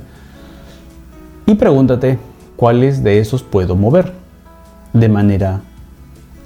[1.45, 2.19] y pregúntate
[2.59, 4.11] cuáles de esos puedo mover
[4.91, 5.61] de manera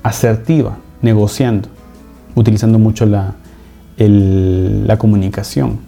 [0.04, 1.70] asertiva, negociando,
[2.36, 3.34] utilizando mucho la,
[3.98, 5.80] la comunicación.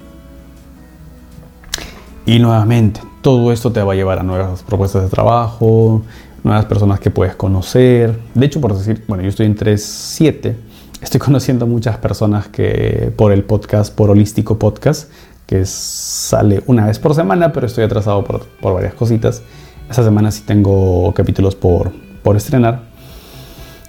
[2.26, 6.02] Y nuevamente, todo esto te va a llevar a nuevas propuestas de trabajo,
[6.44, 8.20] nuevas personas que puedes conocer.
[8.34, 10.56] De hecho, por decir, bueno, yo estoy en 3.7,
[11.04, 15.08] estoy conociendo muchas personas que por el podcast, por Holístico Podcast,
[15.46, 19.44] que sale una vez por semana, pero estoy atrasado por, por varias cositas.
[19.89, 21.91] Esta semana sí tengo capítulos por,
[22.24, 22.82] por estrenar.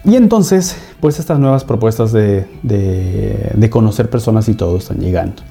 [0.05, 5.43] Y entonces, pues estas nuevas propuestas de, de, conocer personas y todo están llegando.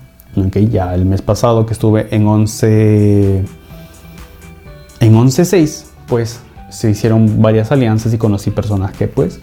[0.48, 3.44] Okay, ya el mes pasado que estuve en 11
[5.00, 9.40] en 11.6, pues se hicieron varias alianzas y conocí personas que pues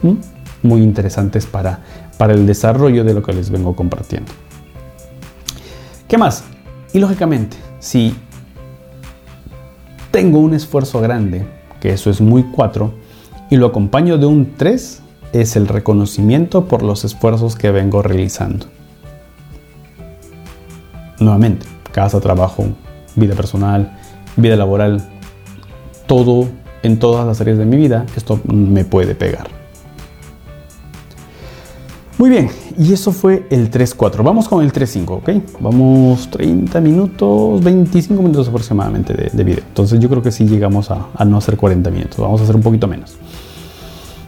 [0.63, 1.81] muy interesantes para,
[2.19, 4.33] para el desarrollo de lo que les vengo compartiendo.
[6.09, 6.45] ¿Qué más?
[6.93, 8.15] Y lógicamente, si
[10.13, 11.45] tengo un esfuerzo grande,
[11.81, 12.93] que eso es muy 4,
[13.51, 18.67] y lo acompaño de un 3, es el reconocimiento por los esfuerzos que vengo realizando.
[21.19, 22.67] Nuevamente, casa, trabajo,
[23.17, 23.99] vida personal,
[24.37, 25.03] vida laboral,
[26.07, 26.49] todo
[26.83, 29.62] en todas las áreas de mi vida, esto me puede pegar.
[32.23, 34.23] Muy bien, y eso fue el 3-4.
[34.23, 35.31] Vamos con el 3-5, ¿ok?
[35.59, 39.65] Vamos 30 minutos, 25 minutos aproximadamente de, de video.
[39.67, 42.55] Entonces yo creo que sí llegamos a, a, no hacer 40 minutos, vamos a hacer
[42.55, 43.17] un poquito menos.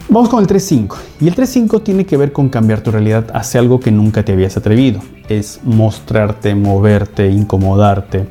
[0.09, 0.97] Vamos con el 3-5.
[1.21, 4.33] Y el 3-5 tiene que ver con cambiar tu realidad hacia algo que nunca te
[4.33, 4.99] habías atrevido.
[5.29, 8.27] Es mostrarte, moverte, incomodarte.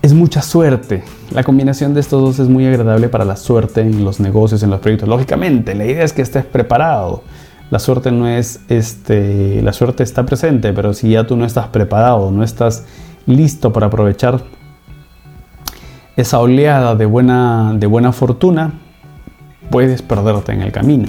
[0.00, 1.02] Es mucha suerte.
[1.32, 4.70] La combinación de estos dos es muy agradable para la suerte en los negocios, en
[4.70, 5.08] los proyectos.
[5.08, 7.24] Lógicamente, la idea es que estés preparado
[7.74, 11.66] la suerte no es, este, la suerte está presente, pero si ya tú no estás
[11.66, 12.84] preparado, no estás
[13.26, 14.44] listo para aprovechar
[16.14, 18.74] esa oleada de buena, de buena fortuna,
[19.70, 21.08] puedes perderte en el camino.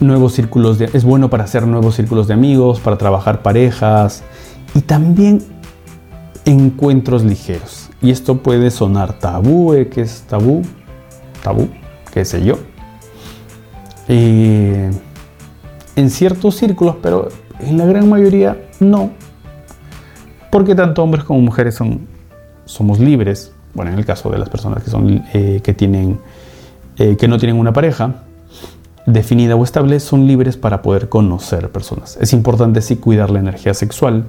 [0.00, 4.22] Nuevos círculos de, es bueno para hacer nuevos círculos de amigos, para trabajar parejas
[4.74, 5.42] y también
[6.44, 7.88] encuentros ligeros.
[8.02, 9.88] Y esto puede sonar tabú, ¿eh?
[9.88, 10.60] ¿qué es tabú?
[11.42, 11.70] Tabú,
[12.12, 12.58] qué sé yo.
[14.08, 14.90] Eh,
[15.96, 17.28] en ciertos círculos, pero
[17.60, 19.10] en la gran mayoría no.
[20.50, 21.78] Porque tanto hombres como mujeres
[22.64, 23.52] somos libres.
[23.74, 26.20] Bueno, en el caso de las personas que, son, eh, que, tienen,
[26.98, 28.22] eh, que no tienen una pareja
[29.06, 32.16] definida o estable, son libres para poder conocer personas.
[32.20, 34.24] Es importante sí cuidar la energía sexual.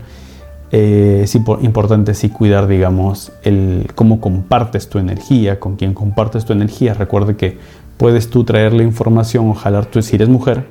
[0.71, 6.54] Eh, es importante sí cuidar, digamos, el cómo compartes tu energía, con quién compartes tu
[6.54, 6.93] energía.
[6.93, 7.58] Recuerde que
[7.97, 10.65] puedes tú traer la información o jalar tú, si eres mujer,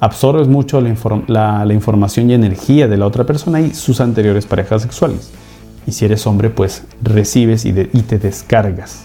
[0.00, 5.30] absorbes mucho la, información y energía de la otra persona y sus anteriores parejas sexuales.
[5.86, 9.04] Y si eres hombre, pues recibes y, te descargas.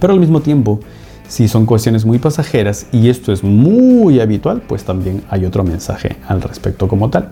[0.00, 0.80] Pero al mismo tiempo,
[1.28, 6.16] si son cuestiones muy pasajeras y esto es muy habitual, pues también hay otro mensaje
[6.28, 7.30] al respecto como tal.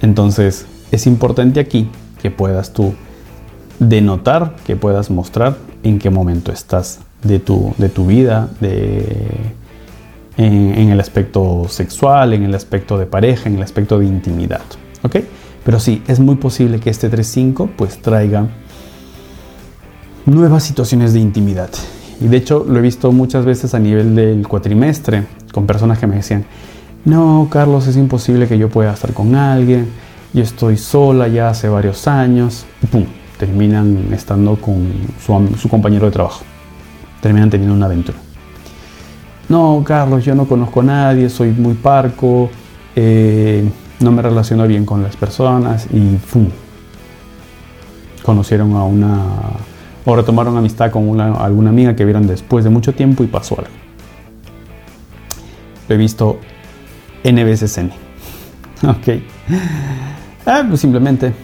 [0.00, 1.88] Entonces, es importante aquí
[2.22, 2.94] que puedas tú
[3.78, 9.54] denotar, que puedas mostrar en qué momento estás de tu, de tu vida, de,
[10.36, 14.62] en, el aspecto sexual, en el aspecto de pareja, en el aspecto de intimidad.
[15.02, 15.16] ¿Ok?
[15.64, 18.48] Pero sí, es muy posible que este 3.5 pues traiga
[20.26, 21.70] nuevas situaciones de intimidad.
[22.20, 26.06] Y de hecho lo he visto muchas veces a nivel del cuatrimestre con personas que
[26.06, 26.44] me decían,
[27.04, 29.88] no, Carlos, es imposible que yo pueda estar con alguien,
[30.32, 33.04] yo estoy sola ya hace varios años, y pum,
[33.38, 34.86] terminan estando con
[35.24, 36.42] su, su compañero de trabajo,
[37.22, 38.18] terminan teniendo una aventura.
[39.50, 42.48] No, Carlos, yo no conozco a nadie, soy muy parco,
[42.96, 46.48] eh, no me relaciono bien con las personas y ¡pum!
[48.22, 49.24] conocieron a una
[50.04, 53.70] o retomaron amistad con alguna amiga que vieron después de mucho tiempo y pasó algo.
[55.88, 56.38] Lo he visto
[57.24, 57.78] N veces.
[58.82, 59.08] Ok.
[60.46, 61.34] Ah, pues simplemente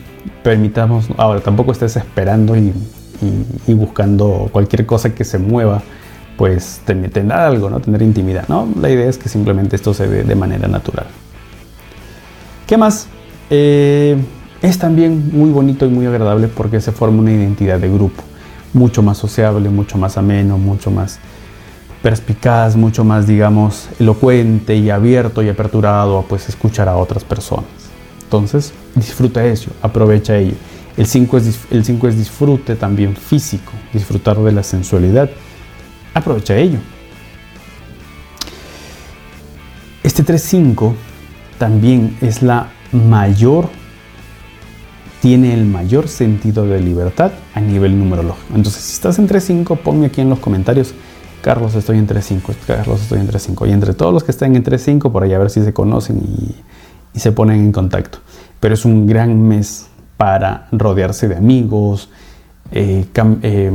[0.43, 2.73] permitamos, ahora tampoco estés esperando y,
[3.75, 5.83] buscando cualquier cosa que se mueva,
[6.37, 7.81] pues tener algo, ¿no?
[7.81, 8.69] Tener intimidad, ¿no?
[8.81, 11.07] La idea es que simplemente esto se dé de manera natural.
[12.67, 13.09] ¿Qué más?
[13.51, 14.17] Eh,
[14.63, 18.23] es también muy bonito y muy agradable porque se forma una identidad de grupo,
[18.73, 21.19] mucho más sociable, mucho más ameno, mucho más
[22.03, 27.67] perspicaz, mucho más, digamos, elocuente y abierto y aperturado a pues escuchar a otras personas.
[28.23, 30.55] Entonces, disfruta eso, aprovecha ello.
[30.97, 35.31] El 5 es, el es disfrute también físico, disfrutar de la sensualidad.
[36.17, 36.79] Aprovecha ello.
[40.03, 40.95] Este 3-5
[41.59, 43.69] también es la mayor,
[45.21, 48.55] tiene el mayor sentido de libertad a nivel numerológico.
[48.55, 50.95] Entonces, si estás entre 5, ponme aquí en los comentarios,
[51.43, 53.67] Carlos, estoy entre 5, Carlos, estoy entre 5.
[53.67, 56.17] Y entre todos los que están entre 5, por ahí a ver si se conocen
[56.17, 58.21] y, se ponen en contacto.
[58.59, 62.09] Pero es un gran mes para rodearse de amigos,
[62.73, 63.05] eh,
[63.43, 63.71] eh,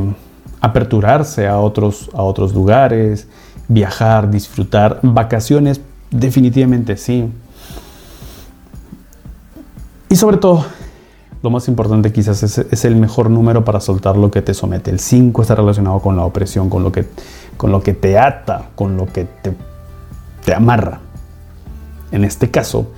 [0.61, 3.27] aperturarse a otros, a otros lugares,
[3.67, 7.29] viajar, disfrutar, vacaciones, definitivamente sí.
[10.07, 10.65] Y sobre todo,
[11.41, 14.91] lo más importante quizás es, el mejor número para soltar lo que te somete.
[14.91, 17.07] El 5 está relacionado con la opresión, con lo que,
[17.57, 19.55] con lo que te ata, con lo que te,
[20.45, 20.99] te amarra.
[22.11, 22.91] En este caso,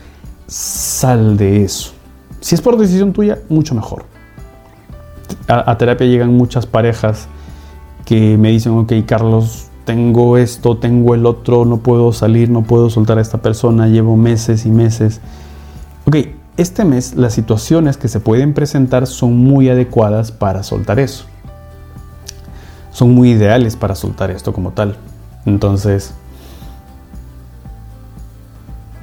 [0.47, 1.93] sal de eso.
[2.41, 4.05] Si es por decisión tuya, mucho mejor.
[5.47, 7.27] A, a, terapia llegan muchas parejas
[8.05, 12.89] que me dicen, ok, Carlos, tengo esto, tengo el otro, no puedo salir, no puedo
[12.89, 15.21] soltar a esta persona, llevo meses y meses.
[16.05, 16.17] Ok,
[16.57, 21.25] este mes las situaciones que se pueden presentar son muy adecuadas para soltar eso.
[22.91, 24.97] Son muy ideales para soltar esto como tal.
[25.45, 26.13] Entonces,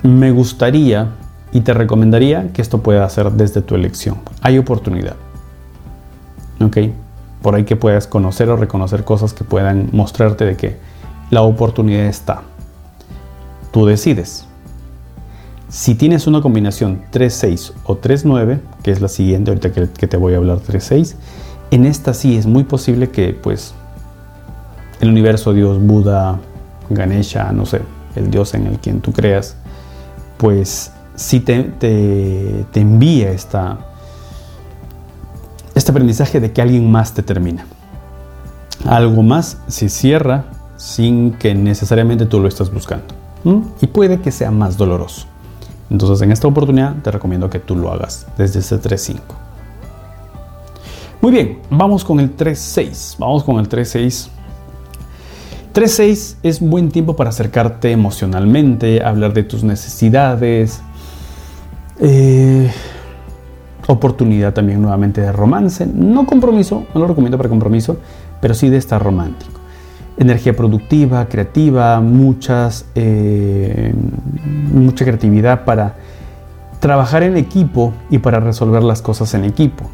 [0.03, 1.09] me gustaría
[1.53, 4.19] y te recomendaría que esto pueda hacer desde tu elección.
[4.41, 5.17] Hay oportunidad.
[6.61, 6.77] ¿Ok?
[7.43, 10.77] Por ahí que puedas conocer o reconocer cosas que puedan mostrarte de que
[11.31, 12.43] la oportunidad está.
[13.73, 14.47] Tú decides.
[15.69, 20.35] Si tienes una combinación 3-6 o 3-9, que es la siguiente, ahorita que, te voy
[20.35, 21.15] a hablar 3-6,
[21.71, 23.75] en esta sí es muy posible que pues
[25.01, 26.41] el universo, Dios, Buda,
[26.91, 27.83] Ganesha, no sé,
[28.17, 29.55] el Dios en el quien tú creas,
[30.39, 33.79] pues sí te, te, te envía esta,
[35.81, 37.67] este aprendizaje de que alguien más te termina.
[38.87, 40.45] Algo más se cierra
[40.77, 43.07] sin que necesariamente tú lo estés buscando.
[43.81, 45.27] Y puede que sea más doloroso.
[45.91, 49.21] Entonces en esta oportunidad te recomiendo que tú lo hagas desde ese 3.5.
[51.21, 53.17] Muy bien, vamos con el 3.6.
[53.19, 54.29] Vamos con el 3.6.
[55.75, 60.81] 3.6 es buen tiempo para acercarte emocionalmente, hablar de tus necesidades.
[62.01, 62.71] Eh,
[63.93, 65.87] oportunidad también nuevamente de romance.
[65.87, 67.97] No compromiso, no lo recomiendo para compromiso,
[68.41, 69.61] pero sí de estar romántico
[70.21, 73.95] energía productiva, creativa, muchas, eh,
[74.73, 75.95] mucha creatividad para
[76.79, 79.87] trabajar en equipo y para resolver las cosas en equipo.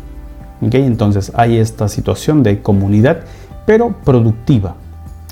[0.61, 0.83] ¿Okay?
[0.83, 3.21] Entonces hay esta situación de comunidad,
[3.67, 4.75] pero productiva.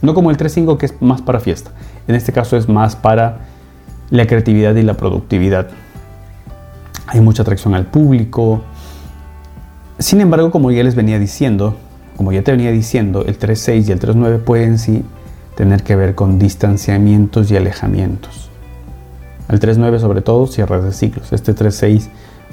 [0.01, 1.73] No como el 3.5 que es más para fiesta.
[2.07, 3.39] En este caso es más para
[4.11, 5.69] la creatividad y la productividad.
[7.07, 8.63] Hay mucha atracción al público.
[9.99, 11.77] Sin embargo, como ya les venía diciendo,
[12.17, 15.05] como ya te venía diciendo, el 3.6 y el 3.9 pueden sí
[15.57, 18.51] tener que ver con distanciamientos y alejamientos.
[19.49, 21.33] El 3.9 sobre todo cierres de ciclos.
[21.33, 22.09] Este 3.6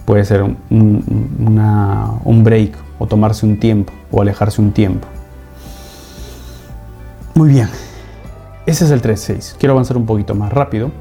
[0.06, 5.08] puede ser un, break o tomarse un tiempo o alejarse un tiempo.
[7.34, 7.70] Muy bien,
[8.66, 9.56] ese es el 3-6.
[9.58, 10.92] Quiero avanzar un poquito más rápido.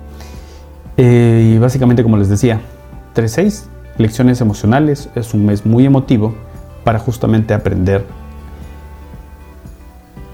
[0.96, 2.60] Eh, y básicamente, como les decía,
[3.20, 3.64] 3-6,
[3.98, 6.34] lecciones emocionales, es un mes muy emotivo
[6.84, 8.04] para justamente aprender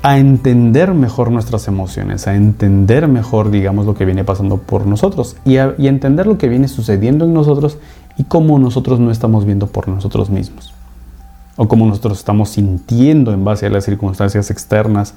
[0.02, 5.36] a entender mejor nuestras emociones, a entender mejor, digamos, lo que viene pasando por nosotros
[5.44, 7.78] y a, y entender lo que viene sucediendo en nosotros
[8.16, 10.72] y cómo nosotros no estamos viendo por nosotros mismos
[11.56, 15.14] o cómo nosotros estamos sintiendo en base a las circunstancias externas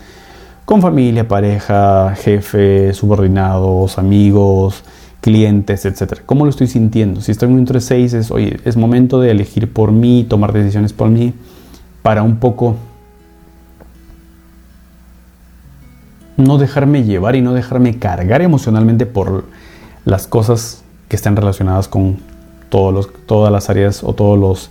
[0.65, 4.83] con familia, pareja, jefe, subordinados, amigos,
[5.21, 6.21] clientes, etc.
[6.25, 7.21] ¿Cómo lo estoy sintiendo?
[7.21, 8.31] Si estoy en un 3-6 es,
[8.65, 11.33] es momento de elegir por mí, tomar decisiones por mí,
[12.01, 12.75] para un poco
[16.37, 19.45] no dejarme llevar y no dejarme cargar emocionalmente por
[20.05, 22.17] las cosas que están relacionadas con
[22.69, 24.69] todos los, todas las áreas o todas los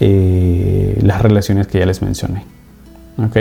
[0.00, 2.44] eh, las relaciones que ya les mencioné.
[3.18, 3.36] ¿Ok?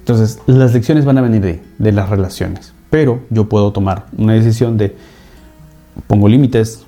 [0.00, 4.32] Entonces, las lecciones van a venir de, de las relaciones, pero yo puedo tomar una
[4.32, 4.96] decisión de
[6.06, 6.84] pongo límites,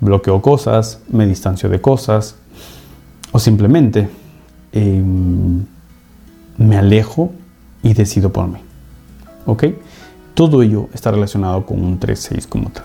[0.00, 2.36] bloqueo cosas, me distancio de cosas,
[3.32, 4.08] o simplemente
[4.72, 5.64] em,
[6.58, 7.32] me alejo
[7.82, 8.58] y decido por mí.
[9.46, 9.64] ¿Ok?
[10.34, 12.84] Todo ello está relacionado con un 3-6 como tal.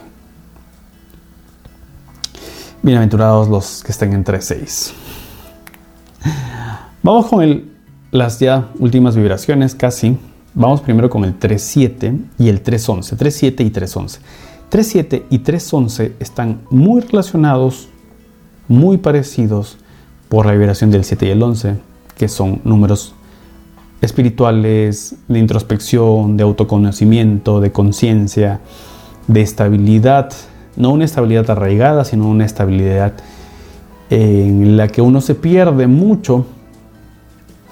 [2.82, 4.94] Bienaventurados los que estén en 3-6.
[7.04, 7.72] Vamos con el,
[8.12, 10.18] las ya últimas vibraciones casi.
[10.54, 13.18] Vamos primero con el 3-7 y el 3-11.
[13.18, 14.20] 3-7 y 3-11.
[14.72, 17.90] 3.7 y 3.11 están muy relacionados,
[18.70, 19.78] muy parecidos
[20.30, 21.76] por la vibración del 7 y el 11,
[22.16, 23.14] que son números
[24.00, 28.62] espirituales, de introspección, de autoconocimiento, de conciencia,
[29.28, 30.32] de estabilidad,
[30.78, 33.12] no una estabilidad arraigada, sino una estabilidad
[34.10, 36.46] en la que uno se pierde mucho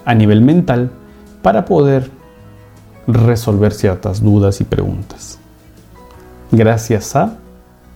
[0.04, 0.92] a nivel mental
[1.42, 2.12] para poder
[3.08, 5.39] resolver ciertas dudas y preguntas
[6.52, 7.38] gracias a,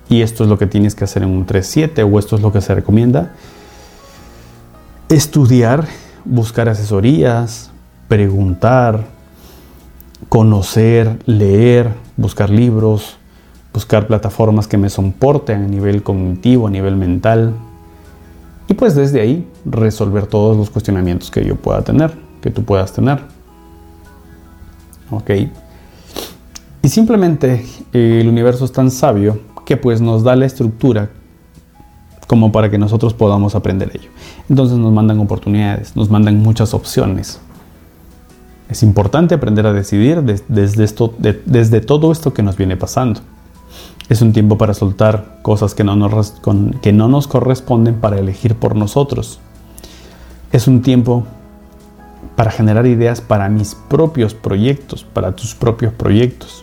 [0.10, 2.51] y esto es lo que tienes que hacer en un 3.7 o esto es lo
[2.51, 3.32] que se recomienda,
[5.10, 5.86] estudiar,
[6.26, 7.72] buscar asesorías,
[8.08, 9.06] preguntar,
[10.30, 13.18] conocer, leer, buscar libros,
[13.74, 17.54] buscar plataformas que me soporten a nivel cognitivo, a nivel mental.
[18.68, 22.93] Y pues desde ahí resolver todos los cuestionamientos que yo pueda tener, que tú puedas
[22.93, 23.20] tener.
[25.12, 25.32] Ok.
[26.84, 31.11] Y simplemente eh, el universo es tan sabio que pues nos da la estructura
[32.27, 34.09] como para que nosotros podamos aprender ello.
[34.49, 37.39] Entonces nos mandan oportunidades, nos mandan muchas opciones.
[38.67, 43.21] Es importante aprender a decidir desde, esto, desde todo esto que nos viene pasando.
[44.09, 46.34] Es un tiempo para soltar cosas que no, nos,
[46.81, 49.39] que no nos corresponden para elegir por nosotros.
[50.51, 51.23] Es un tiempo
[52.36, 56.62] para generar ideas para mis propios proyectos, para tus propios proyectos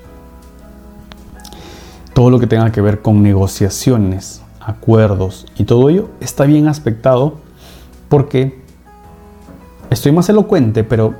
[2.20, 7.38] todo lo que tenga que ver con negociaciones, acuerdos y todo ello está bien aspectado
[8.10, 8.60] porque
[9.88, 11.14] estoy más elocuente, pero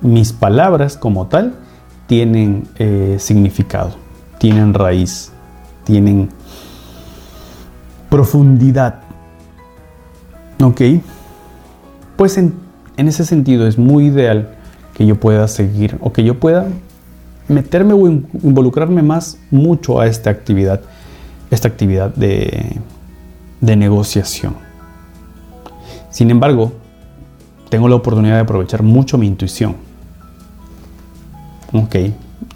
[0.00, 1.54] mis palabras como tal
[2.08, 3.92] tienen eh, significado,
[4.38, 5.30] tienen raíz,
[5.84, 6.30] tienen
[8.10, 9.02] profundidad.
[10.60, 10.80] ¿Ok?
[12.16, 12.54] Pues en,
[12.96, 14.56] en ese sentido es muy ideal
[14.94, 16.66] que yo pueda seguir o que yo pueda
[17.48, 20.80] meterme o involucrarme más mucho a esta actividad,
[21.50, 22.76] esta actividad de,
[23.60, 24.54] de negociación.
[26.10, 26.72] Sin embargo,
[27.68, 29.76] tengo la oportunidad de aprovechar mucho mi intuición.
[31.72, 31.96] Ok,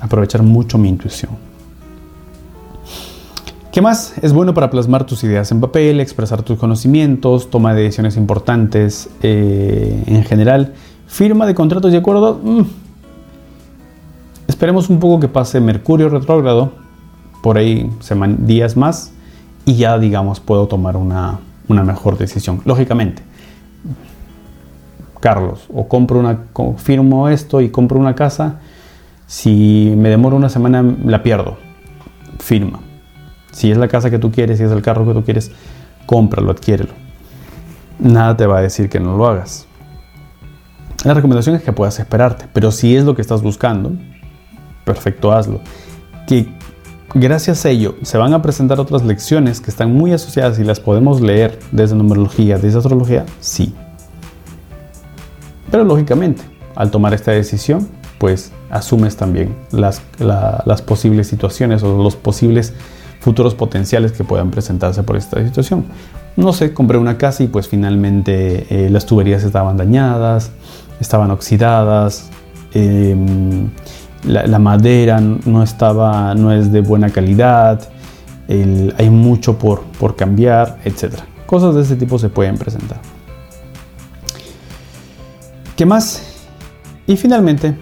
[0.01, 1.31] aprovechar mucho mi intuición.
[3.73, 4.15] ¿Qué más?
[4.21, 9.09] Es bueno para plasmar tus ideas en papel, expresar tus conocimientos, toma de decisiones importantes
[9.23, 10.75] eh, en general,
[11.07, 12.37] firma de contratos y acuerdos.
[12.43, 12.61] Mm,
[14.53, 16.73] Esperemos un poco que pase Mercurio retrógrado,
[17.43, 17.91] por ahí
[18.41, 19.11] días más,
[19.65, 22.61] y ya, digamos, puedo tomar una, mejor decisión.
[22.67, 23.23] Lógicamente,
[25.21, 26.41] Carlos, o compro una,
[26.77, 28.61] firmo esto y compro una casa,
[29.27, 31.57] si me demoro una semana la pierdo.
[32.39, 32.81] Firma.
[33.53, 35.51] Si es la casa que tú quieres, si es el carro que tú quieres,
[36.05, 36.93] cómpralo, adquiérelo.
[37.99, 39.67] Nada te va a decir que no lo hagas.
[41.05, 43.93] La recomendación es que puedas esperarte, pero si es lo que estás buscando,
[44.93, 45.61] perfecto, hazlo.
[46.27, 46.47] Que
[47.15, 50.81] gracias a ello se van a presentar otras lecciones que están muy asociadas y las
[50.81, 53.75] podemos leer desde numerología, desde astrología, sí.
[55.71, 56.43] Pero lógicamente,
[56.75, 57.89] al tomar esta decisión,
[58.19, 62.75] pues asumes también las, las posibles situaciones o los posibles
[63.21, 65.87] futuros potenciales que puedan presentarse por esta situación.
[66.37, 70.51] No sé, compré una casa y pues finalmente eh, las tuberías estaban dañadas,
[71.01, 72.31] estaban oxidadas,
[72.75, 73.17] eh,
[74.25, 77.81] la, madera no estaba, no es de buena calidad,
[78.49, 81.15] hay mucho por, por cambiar, etc.
[81.47, 83.01] Cosas de ese tipo se pueden presentar.
[85.77, 86.23] ¿Qué más?
[87.07, 87.75] Y finalmente,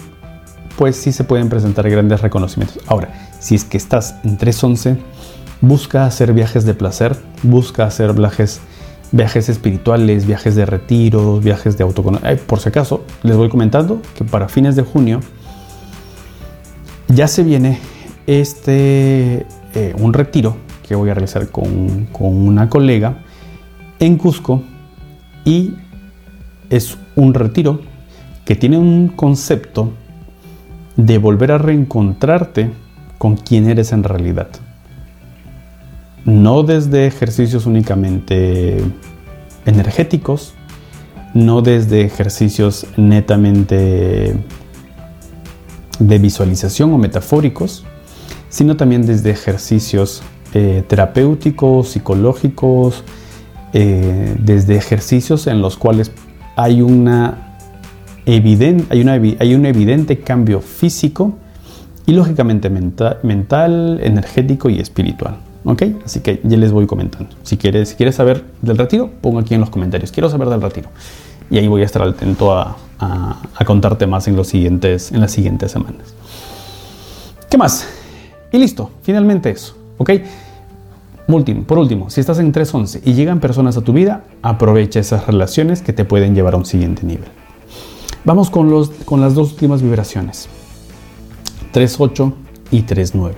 [0.79, 2.83] pues sí se pueden presentar grandes reconocimientos.
[2.87, 4.97] Ahora, si es que estás en 311,
[5.61, 8.61] busca hacer viajes de placer, busca hacer viajes,
[9.13, 12.45] viajes espirituales, viajes de retiro, viajes de autoconocimiento.
[12.45, 15.21] Por si acaso, les voy comentando que para fines de junio
[17.15, 17.79] ya se viene
[18.27, 20.57] este, eh, un retiro
[20.87, 23.19] que voy a realizar con, con una colega
[23.99, 24.63] en Cusco
[25.45, 25.75] y
[26.69, 27.81] es un retiro
[28.45, 29.93] que tiene un concepto
[30.97, 32.71] de volver a reencontrarte
[33.19, 34.49] con quién eres en realidad.
[36.25, 38.79] No desde ejercicios únicamente
[39.67, 40.55] energéticos,
[41.35, 44.35] no desde ejercicios netamente
[46.01, 47.85] de visualización o metafóricos,
[48.49, 50.23] sino también desde ejercicios
[50.55, 53.05] eh, terapéuticos, psicológicos,
[53.73, 56.11] eh, desde ejercicios en los cuales
[56.57, 57.57] hay, una
[58.27, 61.35] hay, una, hay un evidente cambio físico
[62.07, 65.37] y lógicamente mental, energético y espiritual.
[65.63, 65.83] ¿Ok?
[66.05, 67.37] Así que ya les voy comentando.
[67.43, 70.11] Si quieres, si quieres saber del retiro, pongo aquí en los comentarios.
[70.11, 70.89] Quiero saber del retiro.
[71.51, 75.33] Y ahí voy a estar atento a, a, contarte más en, los siguientes, en las
[75.33, 76.15] siguientes semanas.
[77.49, 77.87] ¿Qué más?
[78.53, 79.77] Y listo, finalmente eso.
[79.99, 80.11] ¿Ok?
[81.67, 85.81] Por último, si estás en 311 y llegan personas a tu vida, aprovecha esas relaciones
[85.81, 87.29] que te pueden llevar a un siguiente nivel.
[88.25, 90.49] Vamos con, los, con las dos últimas vibraciones.
[91.73, 92.35] 3.8
[92.73, 93.33] y 3.9.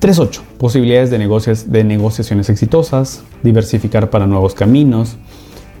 [0.00, 0.40] 3.8.
[0.56, 5.16] Posibilidades de, negocios, de negociaciones exitosas, diversificar para nuevos caminos,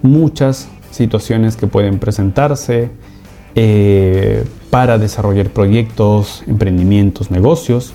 [0.02, 2.90] muchas situaciones que pueden presentarse
[3.54, 7.92] eh, para desarrollar proyectos, emprendimientos, negocios.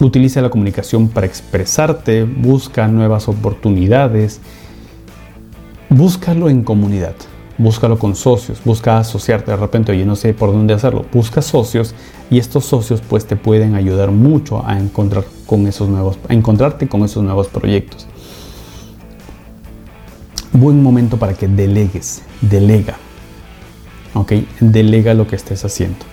[0.00, 4.40] utiliza la comunicación para expresarte, busca nuevas oportunidades,
[5.90, 7.14] búscalo en comunidad
[7.58, 11.94] búscalo con socios, busca asociarte de repente, oye, no sé por dónde hacerlo, busca socios
[12.30, 16.88] y estos socios pues te pueden ayudar mucho a encontrar con esos nuevos, a encontrarte
[16.88, 18.06] con esos nuevos proyectos.
[20.52, 22.96] Buen momento para que delegues, delega,
[24.14, 24.32] ¿ok?
[24.60, 26.04] Delega lo que estés haciendo.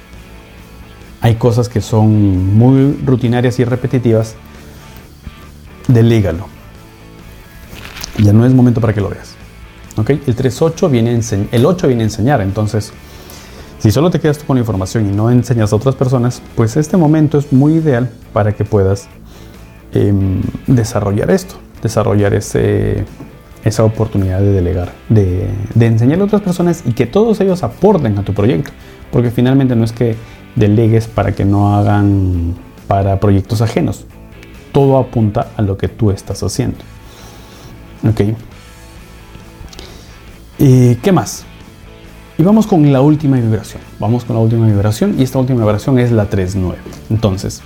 [1.21, 4.35] Hay cosas que son muy rutinarias y repetitivas,
[5.87, 6.47] delégalo.
[8.17, 9.35] Ya no es momento para que lo veas.
[9.97, 11.19] El 3.8 viene
[11.51, 12.91] el 8 viene a enseñar, entonces
[13.79, 16.97] si solo te quedas con la información y no enseñas a otras personas, pues este
[16.97, 19.07] momento es muy ideal para que puedas
[19.93, 23.05] em, desarrollar esto, desarrollar ese,
[23.65, 28.17] esa oportunidad de delegar, de, de enseñar a otras personas y que todos ellos aporten
[28.17, 28.71] a tu proyecto,
[29.11, 30.15] porque finalmente no es que
[30.55, 32.53] delegues para que no hagan
[32.87, 34.05] para proyectos ajenos,
[34.71, 36.77] todo apunta a lo que tú estás haciendo.
[38.07, 38.21] ¿ok?
[40.57, 41.45] ¿Y qué más?
[42.37, 43.81] Y vamos con la última vibración.
[43.99, 46.75] Vamos con la última vibración y esta última vibración es la 3.9.
[47.09, 47.61] Entonces,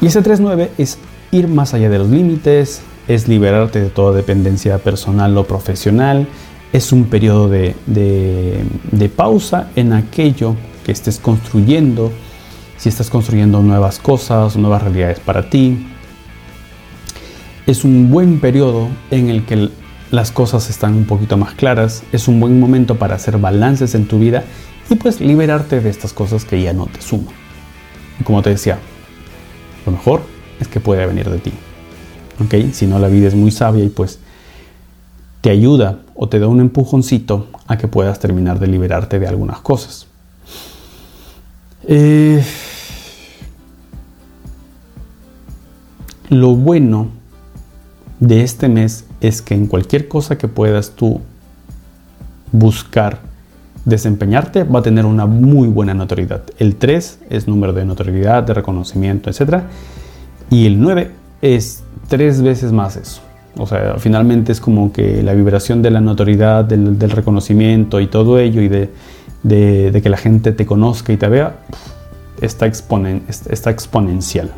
[0.00, 0.98] y ese 3.9 es
[1.30, 6.26] ir más allá de los límites, es liberarte de toda dependencia personal o profesional,
[6.72, 12.10] es un periodo de, de pausa en aquello que estés construyendo,
[12.76, 15.86] si estás construyendo nuevas cosas, nuevas realidades para ti.
[17.66, 19.70] Es un buen periodo en el que
[20.10, 24.06] las cosas están un poquito más claras, es un buen momento para hacer balances en
[24.06, 24.44] tu vida
[24.90, 27.34] y pues liberarte de estas cosas que ya no te suman.
[28.20, 28.78] Y como te decía,
[29.86, 30.22] lo mejor
[30.60, 31.52] es que puede venir de ti.
[32.72, 34.18] Si no, la vida es muy sabia y pues
[35.40, 39.60] te ayuda o te da un empujoncito a que puedas terminar de liberarte de algunas
[39.60, 40.06] cosas.
[41.86, 42.42] Eh,
[46.30, 47.08] lo bueno
[48.20, 51.20] de este mes es que en cualquier cosa que puedas tú
[52.50, 53.20] buscar
[53.84, 56.42] desempeñarte va a tener una muy buena notoriedad.
[56.58, 59.64] El 3 es número de notoriedad, de reconocimiento, etc.
[60.50, 61.10] Y el 9
[61.44, 63.20] es tres veces más eso.
[63.58, 68.38] O sea, finalmente es como que la vibración de la notoriedad, del, reconocimiento y todo
[68.38, 68.90] ello y de,
[70.02, 71.58] que la gente te conozca y te vea,
[72.40, 74.50] está, exponen, está exponencial.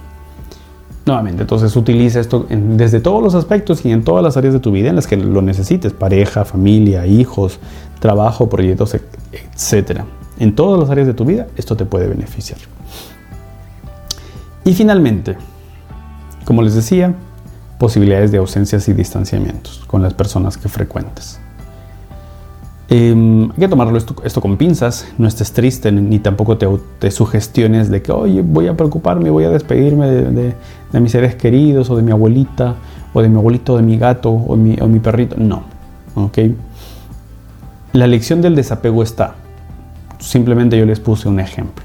[1.05, 4.73] Nuevamente, entonces utiliza esto desde todos los aspectos y en todas las áreas de tu
[4.73, 7.59] vida en las que lo necesites, pareja, familia, hijos,
[8.01, 10.01] trabajo, proyectos, etc.
[10.39, 12.59] En todas las áreas de tu vida esto te puede beneficiar.
[14.65, 15.37] Y finalmente,
[16.47, 17.15] como les decía,
[17.79, 21.39] posibilidades de ausencias y distanciamientos con las personas que frecuentes.
[22.89, 28.01] Em, hay que tomarlo esto, con pinzas, no estés triste ni tampoco te, sugestiones de
[28.01, 30.55] que, oye, voy a preocuparme, voy a despedirme de,
[31.01, 32.77] mis seres queridos o de mi abuelita
[33.13, 35.35] o de mi abuelito, de mi gato o mi, o mi perrito.
[35.37, 35.65] No,
[36.15, 36.39] ¿ok?
[37.93, 39.35] La lección del desapego está.
[40.21, 41.85] Simplemente yo les puse un ejemplo.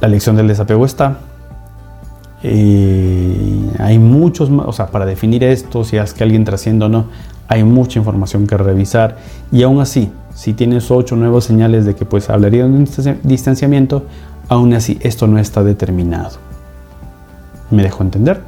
[0.00, 1.18] La lección del desapego está.
[2.42, 7.06] Eh, hay muchos, o sea, para definir esto, si es que alguien trasciende o no,
[7.48, 9.18] hay mucha información que revisar
[9.52, 12.88] y aún así, si tienes ocho nuevas señales de que pues hablaría de un
[13.24, 14.04] distanciamiento,
[14.48, 16.38] aún así esto no está determinado.
[17.70, 18.40] ¿Me dejo entender?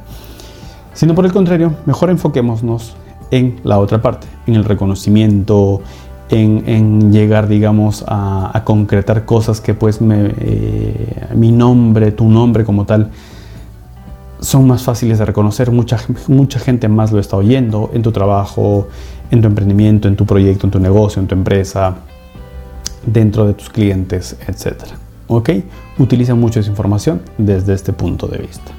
[0.93, 2.95] Sino por el contrario, mejor enfoquémonos
[3.31, 5.81] en la otra parte, en el reconocimiento,
[6.29, 13.11] en, llegar, digamos, a, concretar cosas que pues eh, mi nombre, tu nombre como tal,
[14.43, 18.87] son más fáciles de reconocer, mucha, mucha gente más lo está oyendo en tu trabajo,
[19.31, 21.95] en tu emprendimiento, en tu proyecto, en tu negocio, en tu empresa,
[23.05, 24.83] dentro de tus clientes, etc.
[25.27, 25.49] ¿Ok?
[25.97, 28.71] Utiliza mucho esa información desde este punto de vista.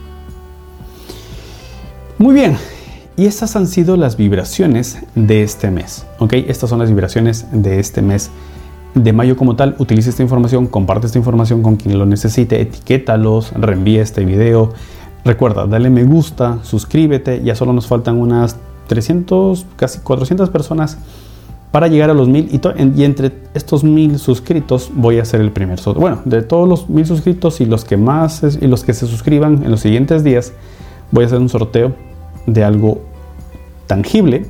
[2.18, 2.56] Muy bien,
[3.16, 6.06] y estas han sido las vibraciones de este mes.
[6.18, 6.34] ¿Ok?
[6.34, 8.30] Estas son las vibraciones de este mes
[8.94, 9.74] de mayo como tal.
[9.78, 14.72] Utiliza esta información, comparte esta información con quien lo necesite, etiquétalos, reenvía este video
[15.24, 18.56] Recuerda, dale me gusta, suscríbete, ya solo nos faltan unas
[18.88, 20.98] 300, casi 400 personas
[21.70, 22.60] para llegar a los 1000
[22.96, 26.02] y, entre estos 1000 suscritos voy a hacer el primer sorteo.
[26.02, 29.64] Bueno, de todos los 1000 suscritos y los que más y los que se suscriban
[29.64, 30.52] en los siguientes días,
[31.10, 31.94] voy a hacer un sorteo
[32.46, 33.00] de algo
[33.86, 34.46] tangible,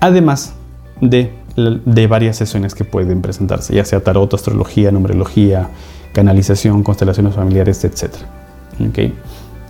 [0.00, 0.54] además
[1.00, 5.68] de, de varias sesiones que pueden presentarse, ya sea tarot, astrología, numerología,
[6.14, 8.39] canalización, constelaciones familiares, etcétera.
[8.88, 9.14] ¿Okay?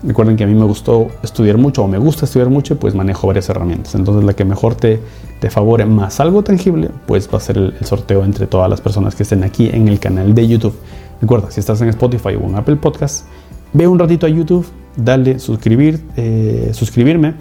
[0.02, 3.26] Recuerden que a mí me gustó estudiar mucho o me gusta estudiar mucho, pues manejo
[3.26, 3.94] varias herramientas.
[3.94, 4.98] Entonces la que mejor te,
[5.40, 9.14] te favore más algo tangible, pues va a ser el, sorteo entre todas las personas
[9.14, 10.74] que estén aquí en el canal de YouTube.
[11.20, 13.26] Recuerda, si estás en Spotify o en Apple Podcast,
[13.74, 17.34] ve un ratito a YouTube, dale suscribir, eh, suscribirme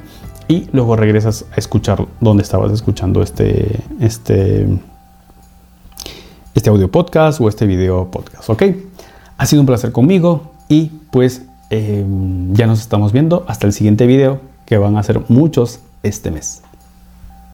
[0.49, 4.67] y luego regresas a escuchar donde estabas escuchando este, este,
[6.55, 8.49] este audio podcast o este video podcast.
[8.49, 8.63] ¿Ok?
[9.37, 14.07] Ha sido un placer conmigo y pues Em, ya nos estamos viendo hasta el siguiente
[14.07, 16.63] video, que van a ser muchos este mes.